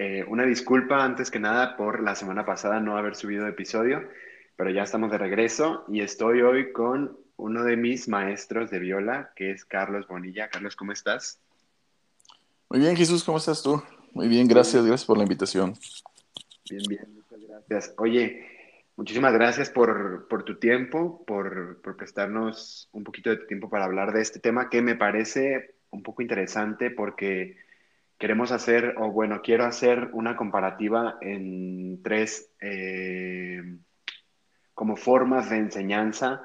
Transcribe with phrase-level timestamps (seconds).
[0.00, 4.08] Eh, una disculpa antes que nada por la semana pasada no haber subido episodio,
[4.54, 9.32] pero ya estamos de regreso y estoy hoy con uno de mis maestros de viola,
[9.34, 10.48] que es Carlos Bonilla.
[10.48, 11.40] Carlos, ¿cómo estás?
[12.68, 13.82] Muy bien, Jesús, ¿cómo estás tú?
[14.12, 15.74] Muy bien, gracias, gracias por la invitación.
[16.70, 17.94] Bien, bien, muchas gracias.
[17.98, 18.46] Oye,
[18.96, 24.20] muchísimas gracias por, tu tiempo, por, prestarnos un poquito de tu tiempo para hablar de
[24.20, 27.56] este tema que me parece un poco interesante porque
[28.18, 33.62] queremos hacer, o bueno, quiero hacer una comparativa en tres eh,
[34.74, 36.42] como formas de enseñanza,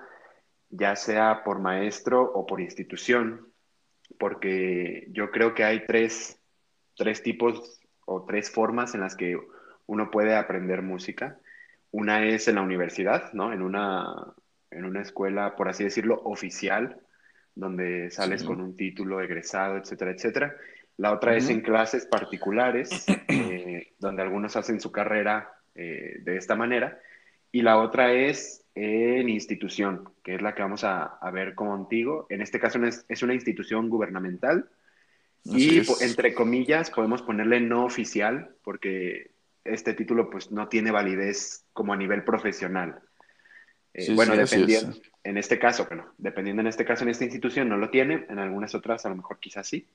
[0.70, 3.48] ya sea por maestro o por institución,
[4.17, 6.39] porque yo creo que hay tres
[6.95, 9.38] tres tipos o tres formas en las que
[9.86, 11.39] uno puede aprender música.
[11.92, 13.53] Una es en la universidad, ¿no?
[13.53, 14.33] En una,
[14.72, 17.00] en una escuela, por así decirlo, oficial,
[17.55, 20.55] donde sales con un título egresado, etcétera, etcétera.
[20.97, 26.55] La otra es en clases particulares, eh, donde algunos hacen su carrera eh, de esta
[26.55, 26.99] manera.
[27.52, 32.25] Y la otra es en institución, que es la que vamos a, ver contigo.
[32.30, 34.69] En este caso es, es una institución gubernamental
[35.45, 39.31] y entre comillas podemos ponerle no oficial porque
[39.64, 42.99] este título pues no tiene validez como a nivel profesional.
[43.94, 47.77] Eh, bueno, dependiendo, en este caso, bueno, dependiendo en este caso en esta institución no
[47.77, 49.88] lo tiene, en algunas otras a lo mejor quizás sí.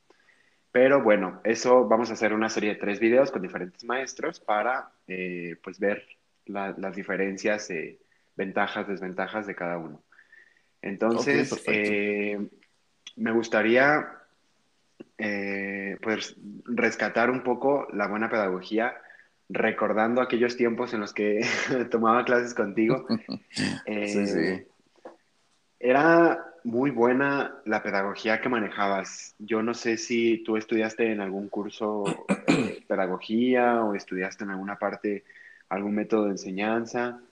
[0.71, 4.91] Pero bueno, eso vamos a hacer una serie de tres videos con diferentes maestros para
[5.07, 6.05] eh, pues ver
[6.47, 7.99] las diferencias, eh,
[8.37, 10.03] ventajas, desventajas de cada uno.
[10.81, 11.53] Entonces,
[13.17, 14.19] me gustaría
[15.19, 18.95] eh, pues rescatar un poco la buena pedagogía,
[19.49, 21.41] recordando aquellos tiempos en los que
[21.91, 23.07] tomaba clases contigo.
[23.87, 24.67] Eh,
[25.81, 29.35] era muy buena la pedagogía que manejabas.
[29.39, 32.05] Yo no sé si tú estudiaste en algún curso
[32.87, 35.25] pedagogía o estudiaste en alguna parte
[35.71, 37.23] algún método de enseñanza,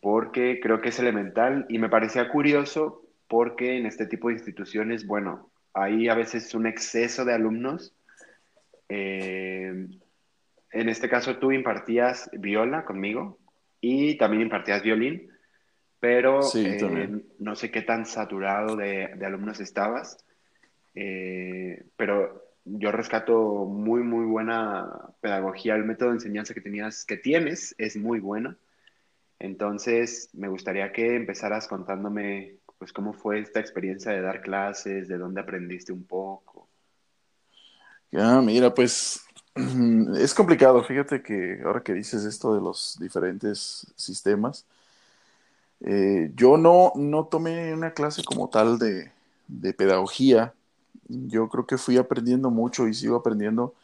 [0.00, 5.06] porque creo que es elemental y me parecía curioso porque en este tipo de instituciones,
[5.06, 7.94] bueno, hay a veces un exceso de alumnos.
[8.90, 9.86] Eh,
[10.70, 13.38] en este caso tú impartías viola conmigo
[13.80, 15.31] y también impartías violín,
[16.02, 20.18] pero eh, no sé qué tan saturado de, alumnos estabas,
[20.96, 25.76] eh, pero yo rescato muy, muy buena pedagogía.
[25.76, 28.56] El método de enseñanza que, tenías, que tienes es muy bueno.
[29.38, 35.18] Entonces, me gustaría que empezaras contándome pues cómo fue esta experiencia de dar clases, de
[35.18, 36.68] dónde aprendiste un poco.
[38.10, 39.24] Ya, mira, pues
[40.18, 40.82] es complicado.
[40.82, 44.66] Fíjate que ahora que dices esto de los diferentes sistemas,
[45.84, 49.12] eh, yo no, no tomé una clase como tal de,
[49.48, 50.54] de pedagogía.
[51.08, 53.74] Yo creo que fui aprendiendo mucho y sigo aprendiendo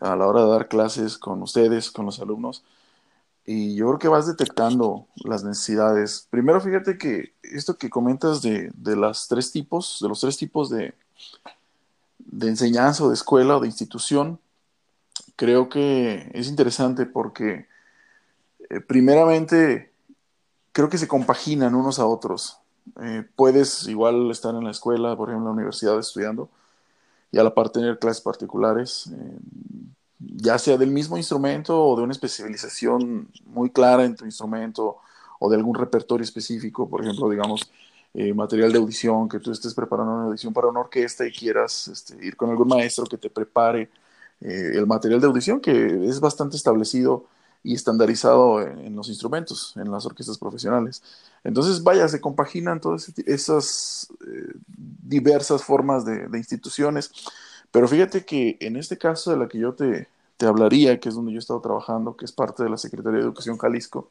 [0.00, 2.64] a la hora de dar clases con ustedes, con los alumnos
[3.50, 6.28] y yo creo que vas detectando las necesidades.
[6.28, 10.68] Primero, fíjate que esto que comentas de, de las tres tipos, de los tres tipos
[10.68, 10.92] de,
[12.18, 14.38] de enseñanza de escuela o de institución,
[15.34, 17.66] creo que es interesante porque
[18.68, 19.92] eh, primeramente
[20.78, 22.60] creo que se compaginan unos a otros.
[23.02, 26.48] Eh, puedes igual estar en la escuela, por ejemplo, en la universidad estudiando
[27.32, 29.10] y a la par tener clases particulares.
[29.12, 29.38] Eh,
[30.20, 34.98] ya sea del mismo instrumento o de una especialización muy clara en tu instrumento
[35.40, 37.72] o de algún repertorio específico, por ejemplo, digamos,
[38.14, 41.88] eh, material de audición, que tú estés preparando una audición para una orquesta y quieras
[41.88, 43.90] este, ir con algún maestro que te prepare
[44.40, 47.26] el material de audición, que es bastante establecido
[47.62, 51.02] y estandarizado en, los instrumentos, en las orquestas profesionales.
[51.44, 57.10] Entonces, vaya, se compaginan todas esas eh, diversas formas de, instituciones
[57.70, 61.14] pero fíjate que en este caso de la que yo te, te hablaría, que es
[61.14, 64.10] donde yo he estado trabajando, que es parte de la Secretaría de Educación Jalisco,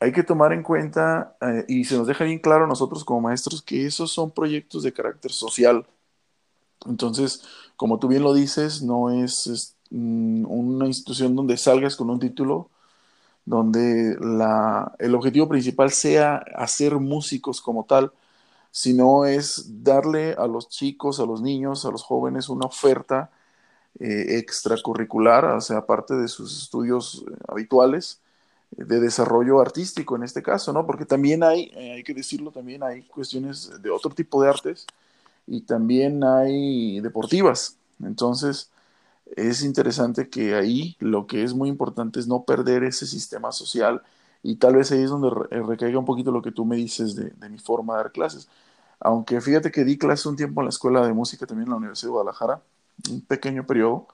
[0.00, 3.62] hay que tomar en cuenta, eh, y se nos deja bien claro nosotros como maestros,
[3.62, 5.86] que esos son proyectos de carácter social.
[6.86, 7.42] Entonces,
[7.76, 12.70] como tú bien lo dices, no es, mm, una institución donde salgas con un título,
[13.44, 18.12] donde la, el objetivo principal sea hacer músicos como tal,
[18.70, 23.30] sino es darle a los chicos, a los niños, a los jóvenes una oferta
[24.00, 28.20] eh, extracurricular, o sea, aparte de sus estudios eh, habituales
[28.72, 30.84] de desarrollo artístico en este caso, ¿no?
[30.86, 34.86] Porque también hay, hay que decirlo, también hay cuestiones de otro tipo de artes
[35.46, 37.78] y también hay deportivas.
[38.02, 38.70] Entonces,
[39.34, 44.02] es interesante que ahí lo que es muy importante es no perder ese sistema social
[44.42, 47.32] y tal vez ahí es donde recaiga un poquito lo que tú me dices de,
[47.48, 48.48] mi forma de dar clases.
[49.00, 51.76] Aunque fíjate que di clases un tiempo en la escuela de música también en la
[51.76, 52.62] Universidad de Guadalajara,
[53.10, 54.06] un pequeño periodo.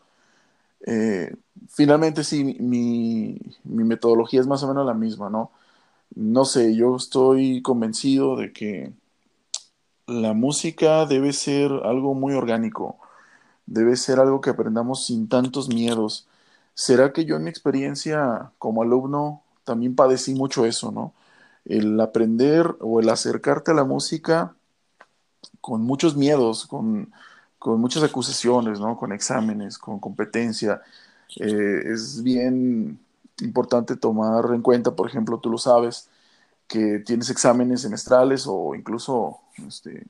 [0.87, 1.35] Eh,
[1.69, 5.53] finalmente sí, mi, mi metodología es más o menos la misma, ¿no?
[6.15, 8.93] No sé, yo estoy convencido de que
[10.07, 12.99] la música debe ser algo muy orgánico,
[13.67, 16.29] debe ser algo que aprendamos sin tantos miedos.
[16.75, 21.15] ¿Será que yo en mi experiencia como alumno también padecí mucho eso, ¿no?
[21.65, 24.55] El aprender o el acercarte a la música
[25.61, 27.13] con muchos miedos, con,
[27.65, 28.97] muchas acusaciones, ¿no?
[28.97, 30.83] Con exámenes, con competencia.
[31.41, 32.99] Eh, es bien
[33.41, 36.09] importante tomar en cuenta, por ejemplo, tú lo sabes,
[36.69, 40.07] que tienes exámenes semestrales o incluso este,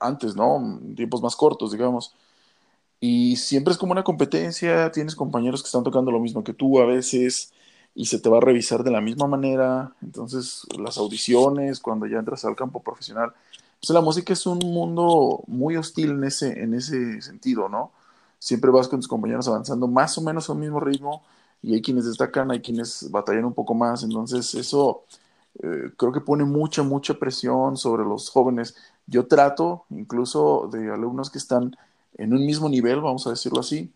[0.00, 0.80] antes, ¿no?
[0.96, 2.14] Tiempos más cortos, digamos.
[3.04, 6.80] Y siempre es como una competencia, tienes compañeros que están tocando lo mismo que tú
[6.80, 7.52] a veces
[7.96, 9.92] y se te va a revisar de la misma manera.
[10.02, 13.32] Entonces, las audiciones, cuando ya entras al campo profesional,
[13.80, 17.90] pues la música es un mundo muy hostil en ese, en ese sentido, ¿no?
[18.38, 21.24] Siempre vas con tus compañeros avanzando más o menos al mismo ritmo
[21.60, 24.04] y hay quienes destacan, hay quienes batallan un poco más.
[24.04, 25.02] Entonces, eso
[25.60, 28.76] eh, creo que pone mucha, mucha presión sobre los jóvenes.
[29.08, 31.76] Yo trato incluso de alumnos que están
[32.18, 33.92] en un mismo nivel, vamos a decirlo así,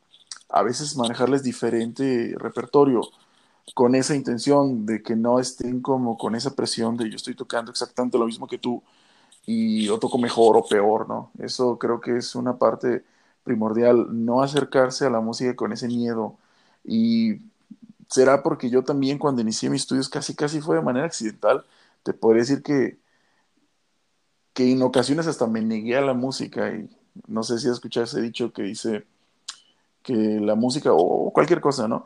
[0.48, 3.02] a veces manejarles diferente repertorio
[3.74, 7.70] con esa intención de que no estén como con esa presión de yo estoy tocando
[7.70, 8.82] exactamente lo mismo que tú
[9.46, 11.30] y yo toco mejor o peor, ¿no?
[11.38, 13.04] Eso creo que es una parte
[13.44, 16.38] primordial, no acercarse a la música con ese miedo
[16.84, 17.40] y
[18.08, 21.64] será porque yo también cuando inicié mis estudios casi casi fue de manera accidental.
[22.02, 22.98] Te podría decir que,
[24.52, 26.95] que en ocasiones hasta me negué a la música y
[27.26, 29.06] no sé si has escuchado ese dicho que dice
[30.02, 32.04] que la música o cualquier cosa, ¿no?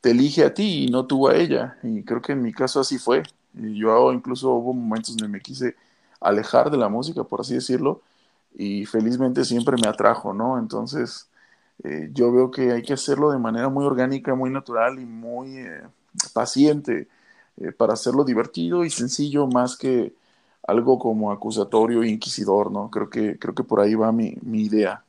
[0.00, 1.78] Te elige a ti y no tú a ella.
[1.82, 3.22] Y creo que en mi caso así fue.
[3.54, 5.76] Y yo incluso hubo momentos donde me quise
[6.20, 8.02] alejar de la música, por así decirlo,
[8.54, 10.58] y felizmente siempre me atrajo, ¿no?
[10.58, 11.28] Entonces,
[11.84, 15.58] eh, yo veo que hay que hacerlo de manera muy orgánica, muy natural y muy
[15.58, 15.82] eh,
[16.32, 17.08] paciente
[17.56, 20.14] eh, para hacerlo divertido y sencillo más que
[20.68, 22.90] algo como acusatorio inquisidor, ¿no?
[22.90, 25.02] Creo que, creo que por ahí va mi, mi idea.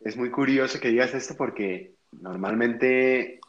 [0.00, 3.40] Es muy curioso que digas esto porque normalmente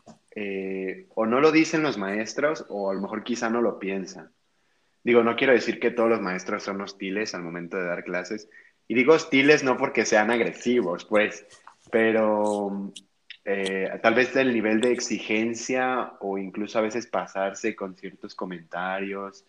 [1.16, 4.30] o no lo dicen los maestros o a lo mejor quizá no lo piensan.
[5.04, 8.50] Digo, no quiero decir que todos los maestros son hostiles al momento de dar clases.
[8.88, 11.46] Y digo hostiles no porque sean agresivos, pues,
[11.92, 12.92] pero
[13.46, 19.46] eh, tal vez el nivel de exigencia o incluso a veces pasarse con ciertos comentarios.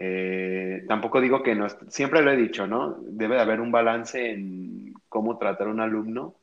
[0.00, 2.98] Eh, tampoco digo que no, siempre lo he dicho, ¿no?
[3.00, 6.36] Debe de haber un balance en cómo tratar a un alumno,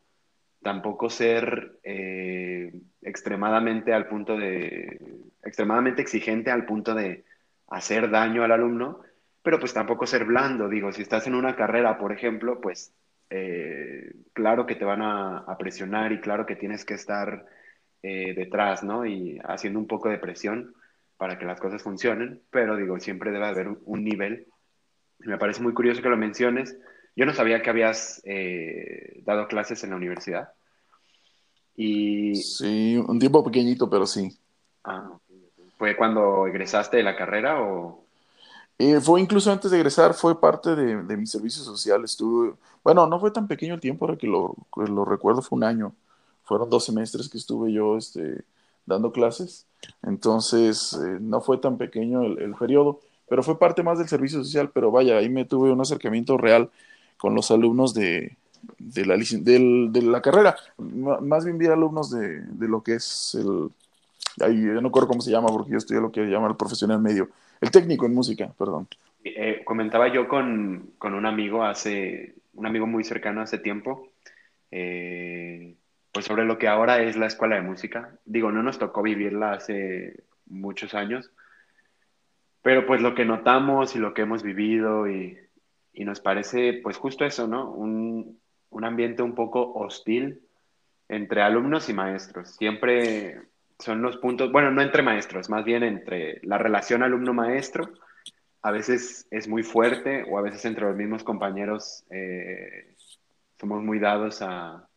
[0.61, 4.99] tampoco ser eh, extremadamente al punto de,
[5.41, 7.23] extremadamente exigente al punto de
[7.69, 8.99] hacer daño al alumno,
[9.41, 12.93] pero pues tampoco ser blando, digo, si estás en una carrera, por ejemplo, pues
[13.29, 17.45] eh, claro que te van a, presionar y claro que tienes que estar
[18.03, 19.03] detrás, ¿no?
[19.03, 20.75] Y haciendo un poco de presión
[21.17, 24.47] para que las cosas funcionen, pero digo, siempre debe haber un, nivel.
[25.19, 26.77] Me parece muy curioso que lo menciones.
[27.15, 30.49] Yo no sabía que habías eh, dado clases en la universidad.
[31.75, 32.35] Y...
[32.35, 34.37] Sí, un tiempo pequeñito, pero sí.
[34.83, 35.17] Ah,
[35.77, 38.03] ¿Fue cuando egresaste de la carrera o...?
[38.77, 42.03] Eh, fue incluso antes de egresar, fue parte de, mi servicio social.
[42.03, 45.63] Estuve, bueno, no fue tan pequeño el tiempo, ahora que lo, lo recuerdo, fue un
[45.63, 45.95] año.
[46.43, 48.43] Fueron dos semestres que estuve yo este,
[48.85, 49.67] dando clases.
[50.03, 54.71] Entonces, eh, no fue tan pequeño el, periodo, pero fue parte más del servicio social.
[54.73, 56.69] Pero vaya, ahí me tuve un acercamiento real
[57.17, 58.37] con los alumnos de,
[58.77, 60.55] de, la, de la carrera.
[60.77, 63.69] más bien vi alumnos de, de lo que es el.
[64.41, 67.29] Ahí, no recuerdo cómo se llama, porque yo estudié lo que llama el profesional medio
[67.61, 68.87] el técnico en música, perdón.
[69.23, 74.09] Eh, comentaba yo con, un amigo hace, un amigo muy cercano hace tiempo,
[74.71, 75.75] eh,
[76.15, 78.17] pues sobre lo que ahora es la escuela de música.
[78.23, 81.29] Digo, no nos tocó vivirla hace muchos años,
[82.61, 85.37] pero pues lo que notamos y lo que hemos vivido y,
[85.93, 87.69] nos parece pues justo eso, ¿no?
[87.69, 90.39] Un, un ambiente un poco hostil
[91.09, 92.55] entre alumnos y maestros.
[92.55, 93.41] Siempre
[93.77, 97.89] son los puntos, bueno, no entre maestros, más bien entre la relación alumno-maestro.
[98.61, 102.95] A veces es muy fuerte o a veces entre los mismos compañeros eh,
[103.59, 104.87] somos muy dados a,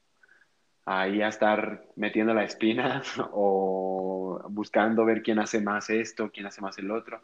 [0.88, 3.02] ahí a estar metiendo la espina
[3.33, 7.23] o buscando ver quién hace más esto, quién hace más el otro.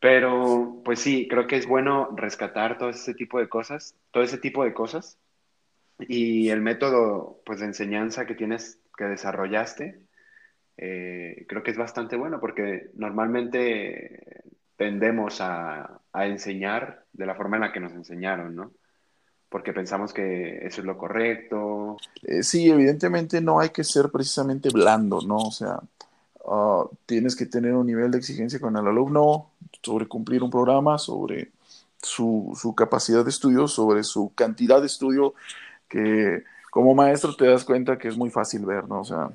[0.00, 4.38] Pero pues sí, creo que es bueno rescatar todo ese tipo de cosas, todo ese
[4.38, 5.18] tipo de cosas.
[5.98, 10.00] Y el método pues de enseñanza que tienes, que desarrollaste,
[10.76, 14.44] eh, creo que es bastante bueno porque normalmente
[14.76, 18.72] tendemos a, a enseñar de la forma en la que nos enseñaron, ¿no?
[19.56, 21.96] Porque pensamos que eso es lo correcto.
[22.22, 25.38] Eh, sí, evidentemente no hay que ser precisamente blando, ¿no?
[25.38, 25.80] O sea,
[26.46, 29.46] ah, tienes que tener un nivel de exigencia con el alumno
[29.80, 31.52] sobre cumplir un programa, sobre
[32.02, 35.32] su, su capacidad de estudio, sobre su cantidad de estudio,
[35.88, 39.00] que como maestro te das cuenta que es muy fácil ver, ¿no?
[39.00, 39.30] O sea,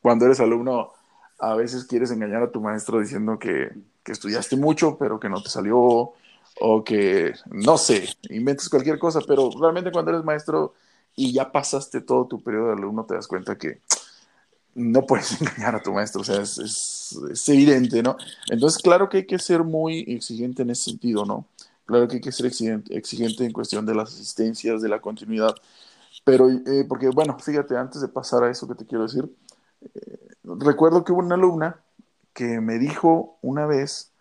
[0.00, 0.92] cuando eres alumno,
[1.38, 5.42] a veces quieres engañar a tu maestro diciendo que, que estudiaste mucho, pero que no
[5.42, 6.14] te salió,
[6.60, 10.74] o que, no sé, inventes cualquier cosa, pero realmente cuando eres maestro
[11.14, 13.80] y ya pasaste todo tu periodo de alumno, te das cuenta que
[14.74, 18.16] no puedes engañar a tu maestro, o sea, es, es, evidente, ¿no?
[18.50, 21.46] Entonces, claro que hay que ser muy exigente en ese sentido, ¿no?
[21.86, 25.54] Claro que hay que ser exigente, exigente en cuestión de las asistencias, de la continuidad,
[26.24, 29.24] pero, eh, porque, bueno, fíjate, antes de pasar a eso que te quiero decir,
[29.94, 31.80] eh, recuerdo que hubo una alumna
[32.34, 34.12] que me dijo una vez,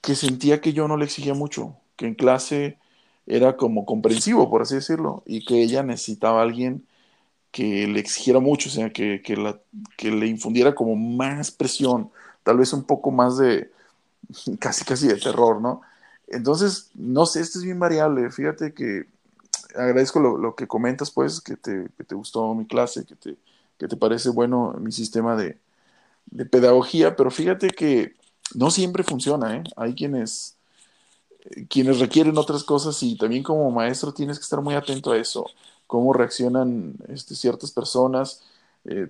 [0.00, 2.78] que sentía que yo no le exigía mucho, que en clase
[3.26, 6.86] era como comprensivo, por así decirlo, y que ella necesitaba a alguien
[7.52, 9.60] que le exigiera mucho, o sea, que, que, la,
[9.96, 12.10] que le infundiera como más presión,
[12.42, 13.70] tal vez un poco más de,
[14.60, 15.82] casi casi de terror, ¿no?
[16.28, 19.06] Entonces, no sé, esto es bien variable, fíjate que
[19.76, 23.36] agradezco lo, lo que comentas, pues, que te, que te, gustó mi clase, que te,
[23.78, 25.58] que te parece bueno mi sistema de,
[26.26, 28.14] de pedagogía, pero fíjate que
[28.54, 29.64] no siempre funciona, ¿eh?
[29.76, 30.56] Hay quienes,
[31.68, 35.46] quienes requieren otras cosas y también como maestro tienes que estar muy atento a eso,
[35.86, 38.42] cómo reaccionan este, ciertas personas.
[38.84, 39.08] Eh,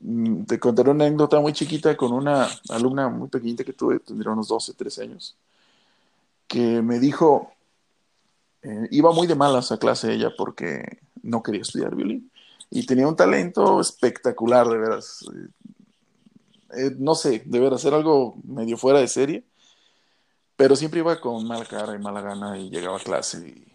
[0.00, 4.32] mm, te contaré una anécdota muy chiquita con una alumna muy pequeñita que tuve, tendría
[4.32, 5.36] unos 12, 13 años,
[6.48, 7.52] que me dijo,
[8.62, 12.30] eh, iba muy de malas a clase ella porque no quería estudiar violín
[12.70, 15.24] y tenía un talento espectacular, de veras.
[16.74, 19.44] Eh, no sé, deber hacer algo medio fuera de serie,
[20.56, 23.72] pero siempre iba con mala cara y mala gana y llegaba a clase y,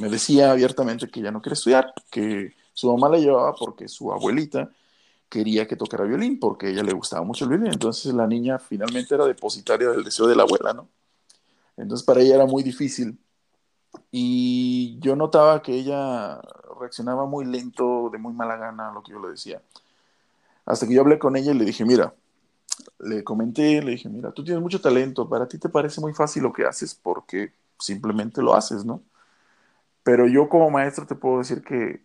[0.00, 4.12] me decía abiertamente que ya no quería estudiar, que su mamá la llevaba porque su
[4.12, 4.70] abuelita
[5.28, 9.14] quería que tocara violín, porque ella le gustaba mucho el violín, entonces la niña finalmente
[9.14, 10.88] era depositaria del deseo de la abuela, ¿no?
[11.76, 13.18] Entonces para ella era muy difícil.
[14.10, 16.40] Y yo notaba que ella
[16.78, 19.60] reaccionaba muy lento, de muy mala gana a lo que yo le decía.
[20.70, 22.14] Hasta que yo hablé con ella y le dije, mira,
[23.00, 26.44] le comenté, le dije, mira, tú tienes mucho talento, para ti te parece muy fácil
[26.44, 29.02] lo que haces porque simplemente lo haces, ¿no?
[30.04, 32.02] Pero yo como maestro te puedo decir que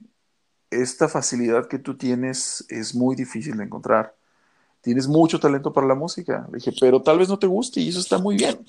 [0.71, 4.15] esta facilidad que tú tienes es muy difícil de encontrar.
[4.81, 6.47] Tienes mucho talento para la música.
[6.51, 8.65] Le dije, pero tal vez no te guste y eso está muy bien.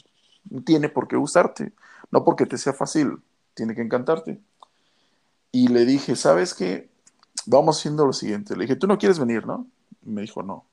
[0.51, 1.73] No tiene por qué gustarte.
[2.11, 3.19] No porque te sea fácil,
[3.55, 4.39] tiene que encantarte.
[5.53, 6.91] Y le dije, ¿sabes qué?
[7.47, 8.55] Vamos haciendo lo siguiente.
[8.55, 9.67] Le dije, tú no quieres venir, ¿no?
[10.07, 10.67] Me dijo, no.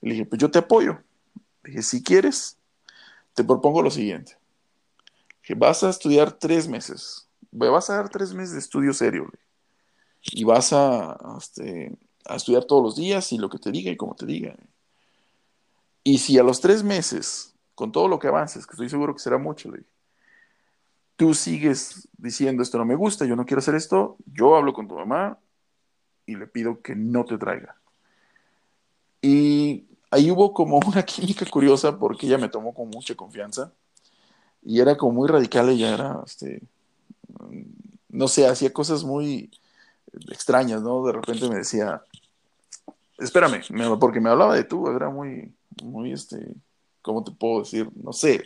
[0.00, 1.02] Le dije, pues yo te apoyo.
[1.62, 2.58] Le dije, si quieres,
[3.34, 4.36] te propongo lo siguiente.
[5.42, 7.28] Que vas a estudiar tres meses.
[7.50, 9.30] Vas a dar tres meses de estudio serio.
[10.22, 13.96] Y vas a, este, a estudiar todos los días y lo que te diga y
[13.96, 14.56] como te diga.
[16.04, 19.20] Y si a los tres meses, con todo lo que avances, que estoy seguro que
[19.20, 19.90] será mucho, le dije,
[21.16, 24.88] tú sigues diciendo esto no me gusta, yo no quiero hacer esto, yo hablo con
[24.88, 25.38] tu mamá
[26.26, 27.76] y le pido que no te traiga.
[29.22, 33.72] Y ahí hubo como una química curiosa porque ella me tomó con mucha confianza
[34.64, 36.62] y era como muy radical, ella era, este,
[38.08, 39.50] no sé, hacía cosas muy
[40.30, 41.04] extrañas, ¿no?
[41.04, 42.02] De repente me decía,
[43.18, 43.62] espérame,
[43.98, 45.52] porque me hablaba de tú, era muy,
[45.82, 46.54] muy, este,
[47.02, 47.88] ¿cómo te puedo decir?
[47.94, 48.44] No sé,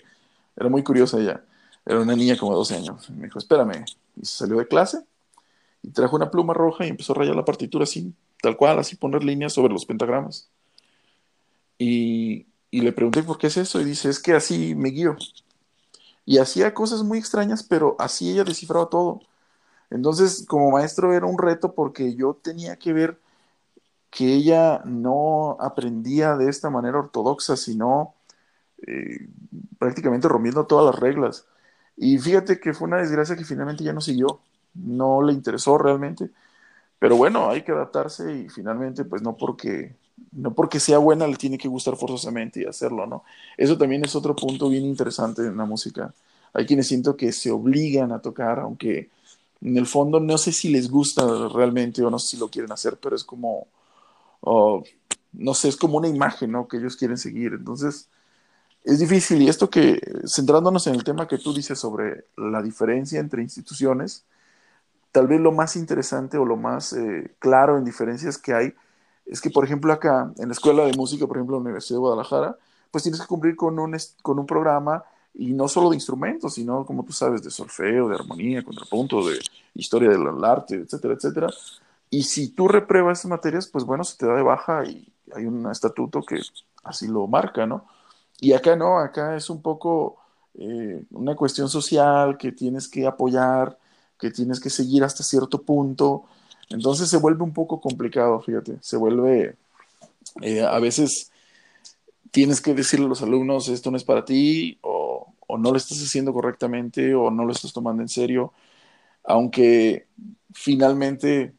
[0.57, 1.45] era muy curiosa ella,
[1.85, 3.85] era una niña como de 12 años, me dijo, espérame,
[4.17, 5.05] y se salió de clase
[5.83, 8.97] y trajo una pluma roja y empezó a rayar la partitura así, tal cual, así
[8.97, 10.49] poner líneas sobre los pentagramas.
[11.79, 15.17] Y, le pregunté por qué es eso y dice, es que así me guío.
[16.25, 19.21] Y hacía cosas muy extrañas, pero así ella descifraba todo.
[19.91, 23.21] Entonces, como maestro era un reto porque yo tenía que ver
[24.11, 28.15] que ella no aprendía de esta manera ortodoxa, sino
[28.87, 29.29] eh,
[29.79, 31.47] prácticamente rompiendo todas las reglas.
[31.97, 34.41] Y fíjate que fue una desgracia que finalmente ya no siguió,
[34.75, 36.31] no le interesó realmente.
[37.07, 39.95] Pero bueno, hay que adaptarse y finalmente, pues no porque
[40.33, 43.23] no porque sea buena le tiene que gustar forzosamente y hacerlo, ¿no?
[43.57, 46.13] Eso también es otro punto bien interesante en la música.
[46.53, 49.11] Hay quienes siento que se obligan a tocar, aunque
[49.61, 52.73] en el fondo no sé si les gusta realmente o no sé si lo quieren
[52.73, 53.69] hacer, pero es como,
[54.43, 56.67] no sé, es como una imagen, ¿no?
[56.67, 57.53] Que ellos quieren seguir.
[57.53, 58.09] Entonces,
[58.83, 59.43] es difícil.
[59.43, 64.25] Y esto que, centrándonos en el tema que tú dices sobre la diferencia entre instituciones,
[65.13, 68.75] tal vez lo más interesante o lo más eh, claro en diferencias que hay
[69.27, 71.97] es que, por ejemplo, acá en la Escuela de Música, por ejemplo, en la Universidad
[71.97, 72.57] de Guadalajara,
[72.91, 76.87] pues tienes que cumplir con un, con un programa y no solo de instrumentos, sino,
[76.87, 79.39] como tú sabes, de solfeo, de armonía, contrapunto, de
[79.75, 81.49] historia del arte, etcétera, etcétera.
[82.09, 85.45] Y si tú repruebas esas materias, pues bueno, se te da de baja y hay
[85.45, 86.41] un estatuto que
[86.85, 87.85] así lo marca, ¿no?
[88.41, 90.17] Y acá no, acá es un poco
[90.55, 93.79] eh, una cuestión social que tienes que apoyar,
[94.19, 96.25] que tienes que seguir hasta cierto punto.
[96.71, 99.57] Entonces se vuelve un poco complicado, fíjate, se vuelve
[100.43, 101.31] eh, a veces
[102.31, 106.03] tienes que decirle a los alumnos esto no es para ti o, no lo estás
[106.03, 108.53] haciendo correctamente o no lo estás tomando en serio,
[109.25, 110.07] aunque
[110.53, 111.55] finalmente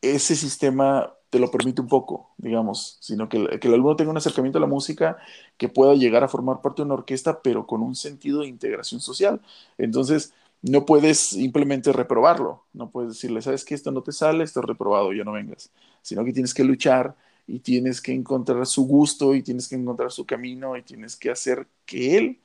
[0.00, 4.58] ese sistema te lo permite un poco, digamos, sino que el alumno tenga un acercamiento
[4.58, 5.18] a la música
[5.58, 9.00] que pueda llegar a formar parte de una orquesta, pero con un sentido de integración
[9.00, 9.40] social.
[9.76, 10.32] Entonces,
[10.62, 14.66] no puedes simplemente reprobarlo, no puedes decirle, sabes que esto no te sale, esto es
[14.66, 15.70] reprobado, ya no vengas,
[16.02, 17.14] sino que tienes que luchar
[17.46, 21.30] y tienes que encontrar su gusto y tienes que encontrar su camino y tienes que
[21.30, 22.38] hacer que él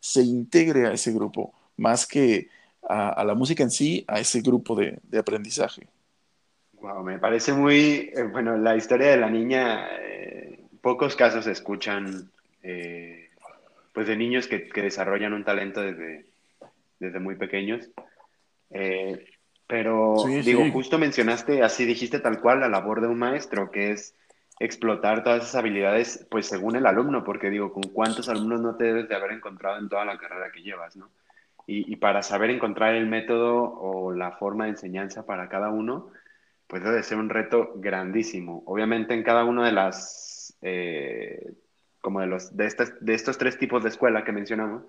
[0.00, 2.48] se integre a ese grupo, más que
[2.88, 5.86] a, la música en sí, a ese grupo de, aprendizaje.
[6.80, 11.52] Wow, me parece muy, eh, bueno, la historia de la niña, eh, pocos casos se
[11.52, 12.30] escuchan,
[12.62, 13.30] eh,
[13.94, 16.26] pues de niños que, que, desarrollan un talento desde,
[17.02, 17.90] desde muy pequeños.
[19.66, 24.14] pero digo, justo mencionaste, así dijiste tal cual, la labor de un maestro, que es
[24.58, 28.84] explotar todas esas habilidades, pues según el alumno, porque digo, con cuántos alumnos no te
[28.84, 31.10] debes de haber encontrado en toda la carrera que llevas, ¿no?
[31.64, 36.10] Y, para saber encontrar el método o la forma de enseñanza para cada uno,
[36.66, 38.64] pues debe ser un reto grandísimo.
[38.66, 41.54] Obviamente en cada uno de las, eh,
[42.00, 44.82] como de, los, de, estas, de estos tres tipos de escuela que mencionamos,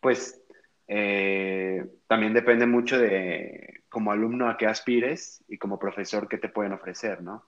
[0.00, 0.42] pues
[0.88, 6.48] eh, también depende mucho de como alumno a qué aspires y como profesor qué te
[6.48, 7.44] pueden ofrecer, ¿no?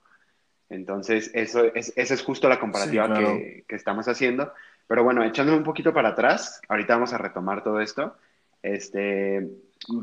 [0.69, 4.53] Entonces, eso es, esa es justo la comparativa que, que, estamos haciendo.
[4.87, 8.15] Pero bueno, echándome un poquito para atrás, ahorita vamos a retomar todo esto.
[8.61, 9.47] Este,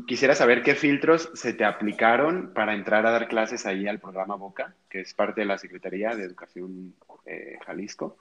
[0.07, 4.35] quisiera saber qué filtros se te aplicaron para entrar a dar clases ahí al programa
[4.35, 6.95] Boca, que es parte de la Secretaría de Educación
[7.25, 8.17] eh, Jalisco.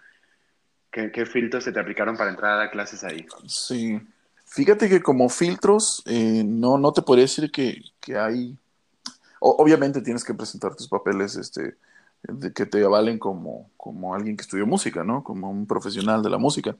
[0.91, 3.27] ¿Qué, ¿Qué, filtros se te aplicaron para entrar a dar clases ahí?
[3.47, 4.01] Sí,
[4.57, 8.57] fíjate que como filtros, eh, no, no te podría decir que, que hay...
[9.39, 11.77] obviamente tienes que presentar tus papeles este,
[12.55, 15.23] que te avalen como, como alguien que estudió música, ¿no?
[15.23, 16.75] Como un profesional de la música.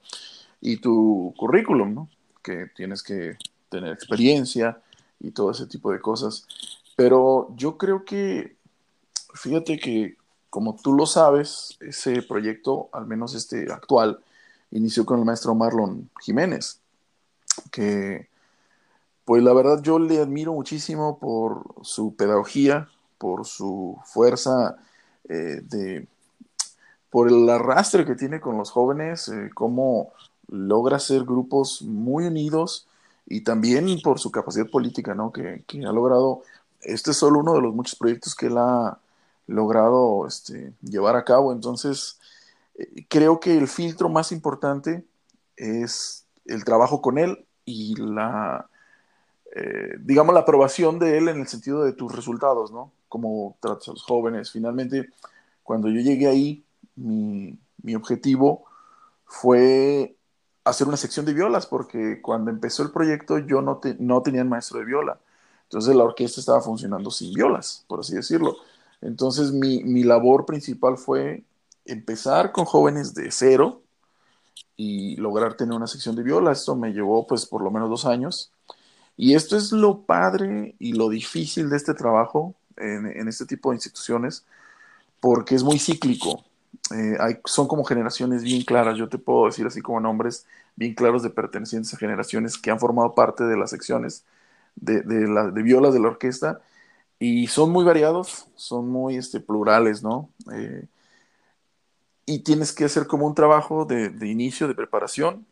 [0.59, 2.09] Y tu currículum, ¿no?
[2.41, 3.37] Que tienes que
[3.69, 4.81] tener experiencia
[5.19, 6.47] y todo ese tipo de cosas.
[6.95, 8.57] Pero yo creo que,
[9.35, 10.17] fíjate que,
[10.49, 14.19] como tú lo sabes, ese proyecto, al menos este actual,
[14.71, 16.81] inició con el maestro Marlon Jiménez,
[17.71, 18.29] que,
[19.25, 24.77] pues la verdad yo le admiro muchísimo por su pedagogía, por su fuerza
[25.29, 26.07] eh, de,
[27.09, 30.13] por el arrastre que tiene con los jóvenes, eh, cómo
[30.47, 32.87] logra hacer grupos muy unidos
[33.25, 35.31] y también por su capacidad política, ¿no?
[35.31, 36.43] Que, ha logrado,
[36.81, 38.99] este es solo uno de los muchos proyectos que él ha
[39.47, 41.51] logrado este, llevar a cabo.
[41.51, 42.19] Entonces,
[42.77, 45.03] eh, creo que el filtro más importante
[45.55, 48.67] es el trabajo con él y la,
[49.99, 52.91] digamos, la aprobación de él en el sentido de tus resultados, ¿no?
[53.07, 54.51] cómo tratas a los jóvenes.
[54.51, 55.09] Finalmente,
[55.63, 56.63] cuando yo llegué ahí,
[56.95, 57.57] mi,
[57.95, 58.65] objetivo
[59.25, 60.15] fue
[60.63, 64.79] hacer una sección de violas, porque cuando empezó el proyecto yo no, no tenía maestro
[64.79, 65.19] de viola.
[65.63, 68.57] Entonces la orquesta estaba funcionando sin violas, por así decirlo.
[69.01, 71.43] Entonces mi, mi labor principal fue
[71.85, 73.81] empezar con jóvenes de cero
[74.77, 76.51] y lograr tener una sección de viola.
[76.51, 78.51] Esto me llevó pues por lo menos dos años.
[79.17, 83.77] Y esto es lo padre y lo difícil de este trabajo, en, este tipo de
[83.77, 84.45] instituciones
[85.19, 86.43] porque es muy cíclico.
[86.93, 90.93] Eh, hay, son como generaciones bien claras, yo te puedo decir así como nombres bien
[90.93, 94.23] claros de pertenecientes a generaciones que han formado parte de las secciones
[94.75, 96.61] de, de, de violas de la orquesta
[97.19, 100.29] y son muy variados, son muy este, plurales, ¿no?
[100.53, 100.85] Eh,
[102.27, 105.47] y tienes que hacer como un trabajo de, inicio, de preparación,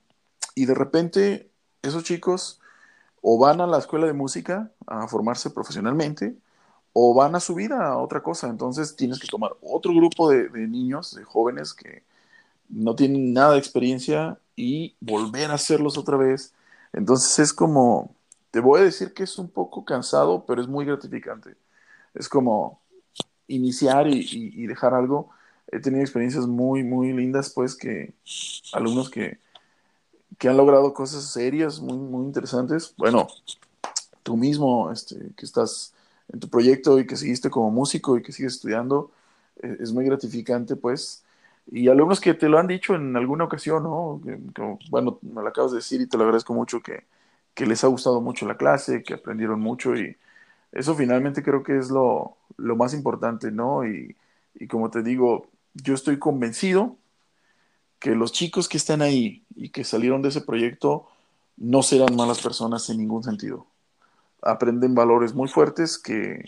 [0.53, 1.49] y de repente
[1.81, 2.61] esos chicos
[3.21, 6.35] o van a la escuela de música a formarse profesionalmente,
[6.93, 8.47] o van a subir a otra cosa.
[8.47, 12.03] Entonces tienes que tomar otro grupo de, niños, de jóvenes que
[12.69, 16.53] no tienen nada de experiencia y volver a hacerlos otra vez.
[16.93, 18.15] Entonces es como
[18.55, 21.57] te voy a decir que es un poco cansado, pero es muy gratificante.
[22.13, 22.79] Es como
[23.47, 25.31] iniciar y, dejar algo.
[25.71, 28.13] He tenido experiencias muy, muy lindas, pues, que
[28.73, 29.39] alumnos que,
[30.37, 32.93] que han logrado cosas serias, muy, muy interesantes.
[32.97, 33.27] Bueno,
[34.23, 35.93] tú mismo, este, que estás
[36.31, 39.11] en tu proyecto y que seguiste como músico y que sigues estudiando,
[39.61, 41.23] eh, es muy gratificante, pues.
[41.71, 44.21] Y alumnos que te lo han dicho en alguna ocasión, ¿no?
[44.89, 47.05] bueno, me lo acabas de decir y te lo agradezco mucho que,
[47.55, 50.15] que les ha gustado mucho la clase, que aprendieron mucho y
[50.71, 53.87] eso finalmente creo que es lo, lo más importante, ¿no?
[53.87, 54.15] Y,
[54.55, 56.97] y, como te digo, yo estoy convencido
[57.99, 61.07] que los chicos que están ahí y que salieron de ese proyecto
[61.57, 63.67] no serán malas personas en ningún sentido.
[64.41, 66.43] Aprenden valores muy fuertes que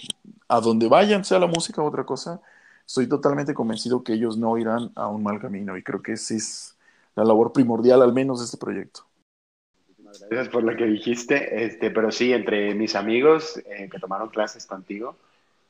[0.48, 2.42] a donde vayan, sea la música o otra cosa,
[2.86, 6.36] estoy totalmente convencido que ellos no irán a un mal camino y creo que esa
[6.36, 6.78] es
[7.16, 9.02] la labor primordial al menos de este proyecto.
[10.30, 14.66] Gracias por lo que dijiste, este, pero sí, entre mis amigos eh, que tomaron clases
[14.66, 15.16] contigo,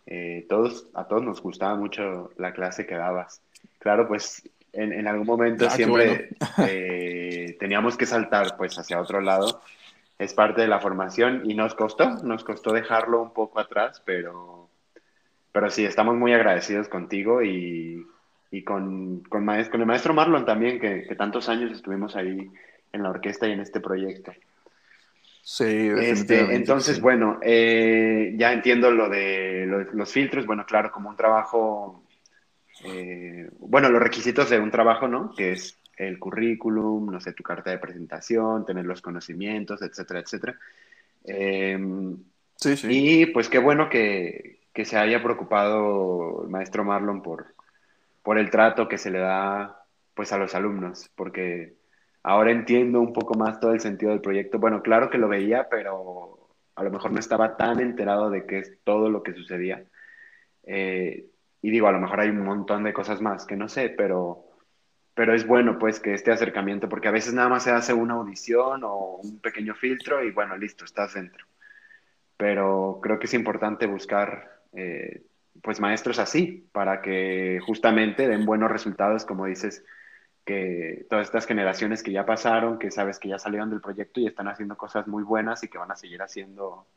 [0.06, 3.42] eh, todos, a todos nos gustaba mucho la clase que dabas.
[3.80, 9.22] Claro, pues en, en algún momento ah, siempre eh, teníamos que saltar pues hacia otro
[9.22, 9.62] lado.
[10.20, 14.68] Es parte de la formación y nos costó, nos costó dejarlo un poco atrás, pero,
[15.52, 18.06] pero sí, estamos muy agradecidos contigo y,
[18.50, 22.50] y con, con, con, el maestro Marlon también, que, que tantos años estuvimos ahí
[22.92, 24.32] en la orquesta y en este proyecto.
[25.50, 31.16] Sí, este, entonces, bueno, eh, ya entiendo lo de los filtros, bueno, claro, como un
[31.16, 32.04] trabajo,
[32.88, 35.34] eh, bueno, los requisitos de un trabajo, ¿no?
[35.36, 40.60] Que es el currículum, no sé, tu carta de presentación, tener los conocimientos, etcétera, etcétera.
[41.24, 42.18] Em,
[42.56, 42.88] sí, sí.
[42.90, 47.56] Y pues qué bueno que, que, se haya preocupado el maestro Marlon por,
[48.24, 51.76] por el trato que se le da pues a los alumnos, porque
[52.24, 54.60] ahora entiendo un poco más todo el sentido del proyecto.
[54.60, 58.60] Bueno, claro que lo veía, pero a lo mejor no estaba tan enterado de qué
[58.60, 59.84] es todo lo que sucedía.
[60.64, 61.26] Eh,
[61.68, 64.46] y digo, a lo mejor hay un montón de cosas más que no sé, pero,
[65.14, 68.14] pero es bueno pues que este acercamiento, porque a veces nada más se hace una
[68.14, 71.46] audición o un pequeño filtro y bueno, listo, estás dentro.
[72.38, 75.24] Pero creo que es importante buscar eh,
[75.62, 79.84] pues maestros así, para que justamente den buenos resultados, como dices,
[80.46, 84.28] que todas estas generaciones que ya pasaron, que sabes que ya salieron del proyecto y
[84.28, 86.88] están haciendo cosas muy buenas y que van a seguir haciendo,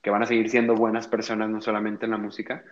[0.00, 2.64] que van a seguir siendo buenas personas no solamente en la música,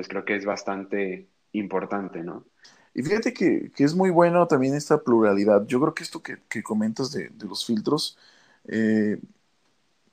[0.00, 2.46] pues creo que es bastante importante, ¿no?
[2.94, 5.66] Y fíjate que, que es muy bueno también esta pluralidad.
[5.66, 8.16] Yo creo que esto que, que comentas de, de, los filtros,
[8.66, 9.20] eh,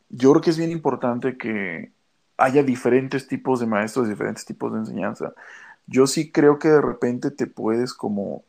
[0.09, 1.93] yo creo que es bien importante que
[2.35, 5.33] haya diferentes tipos de maestros, diferentes tipos de enseñanza.
[5.85, 8.43] Yo sí creo que de repente te puedes como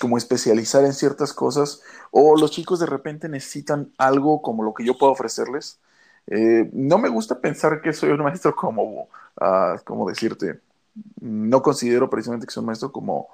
[0.00, 4.84] como especializar en ciertas cosas o los chicos de repente necesitan algo como lo que
[4.84, 5.78] yo puedo ofrecerles.
[6.26, 9.08] Eh, no me gusta pensar que soy un maestro como,
[9.40, 10.60] uh, ¿cómo decirte?
[11.20, 13.28] No considero precisamente que soy un maestro como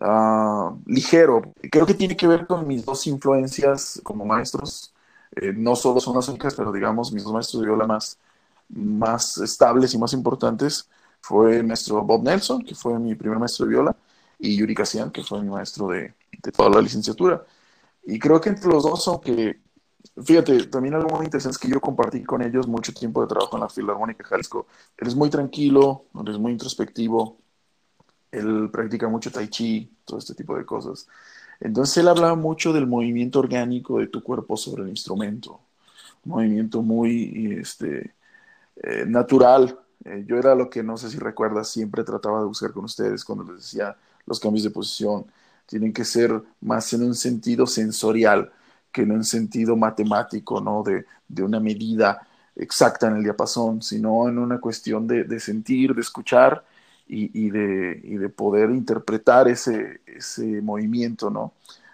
[0.00, 1.52] uh, ligero.
[1.70, 4.94] Creo que tiene que ver con mis dos influencias como maestros.
[5.36, 8.18] Eh, no solo son las únicas, pero digamos mis dos maestros de viola más,
[8.68, 10.88] más estables y más importantes
[11.20, 13.96] fue el maestro Bob Nelson, que fue mi primer maestro de viola,
[14.38, 17.44] y Yuri Kasian, que fue mi maestro de, de, toda la licenciatura.
[18.04, 19.60] Y creo que entre los dos, aunque,
[20.22, 23.56] fíjate, también algo muy interesante es que yo compartí con ellos mucho tiempo de trabajo
[23.56, 24.66] en la Filarmónica Jalisco.
[24.96, 27.38] Él es muy tranquilo, él es muy introspectivo,
[28.30, 31.08] él practica mucho tai chi, todo este tipo de cosas.
[31.60, 35.60] Entonces él hablaba mucho del movimiento orgánico de tu cuerpo sobre el instrumento,
[36.24, 38.14] un movimiento muy este,
[38.76, 39.78] eh, natural.
[40.04, 43.24] Eh, yo era lo que no sé si recuerdas, siempre trataba de buscar con ustedes
[43.24, 45.26] cuando les decía, los cambios de posición,
[45.66, 48.52] tienen que ser más en un sentido sensorial
[48.92, 50.82] que en un sentido matemático, ¿no?
[50.82, 55.94] De, de una medida exacta en el diapasón, sino en una cuestión de, de sentir,
[55.94, 56.64] de escuchar
[57.06, 61.52] y, y, de, y, de, poder interpretar ese, ese movimiento, ¿no?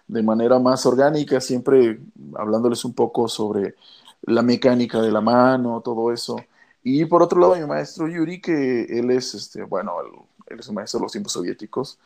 [0.08, 2.00] De manera más orgánica, siempre
[2.36, 3.74] hablándoles un poco sobre
[4.22, 6.36] la mecánica de la mano, todo eso.
[6.82, 9.94] Y por otro lado, mi maestro Yuri, que él es, este, bueno,
[10.46, 11.98] él es un maestro de los tiempos soviéticos,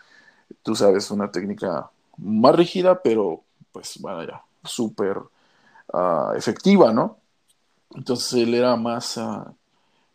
[0.62, 5.18] tú sabes, una técnica más rígida, pero pues bueno, ya, súper
[5.92, 7.18] uh, efectiva, ¿no?
[7.94, 9.44] Entonces él era más, uh,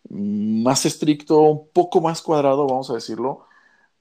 [0.09, 3.45] más estricto, un poco más cuadrado, vamos a decirlo,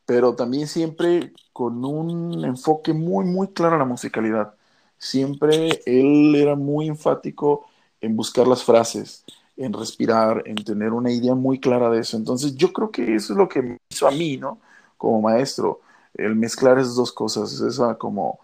[0.06, 4.54] pero también siempre con un enfoque muy, muy claro a la musicalidad.
[4.98, 7.66] Siempre él era muy enfático
[8.00, 9.24] en buscar las frases,
[9.56, 12.16] en respirar, en tener una idea muy clara de eso.
[12.16, 14.58] Entonces yo creo que eso es lo que me hizo a mí, ¿no?
[14.96, 15.80] Como maestro,
[16.14, 18.38] el mezclar esas dos cosas, esa como,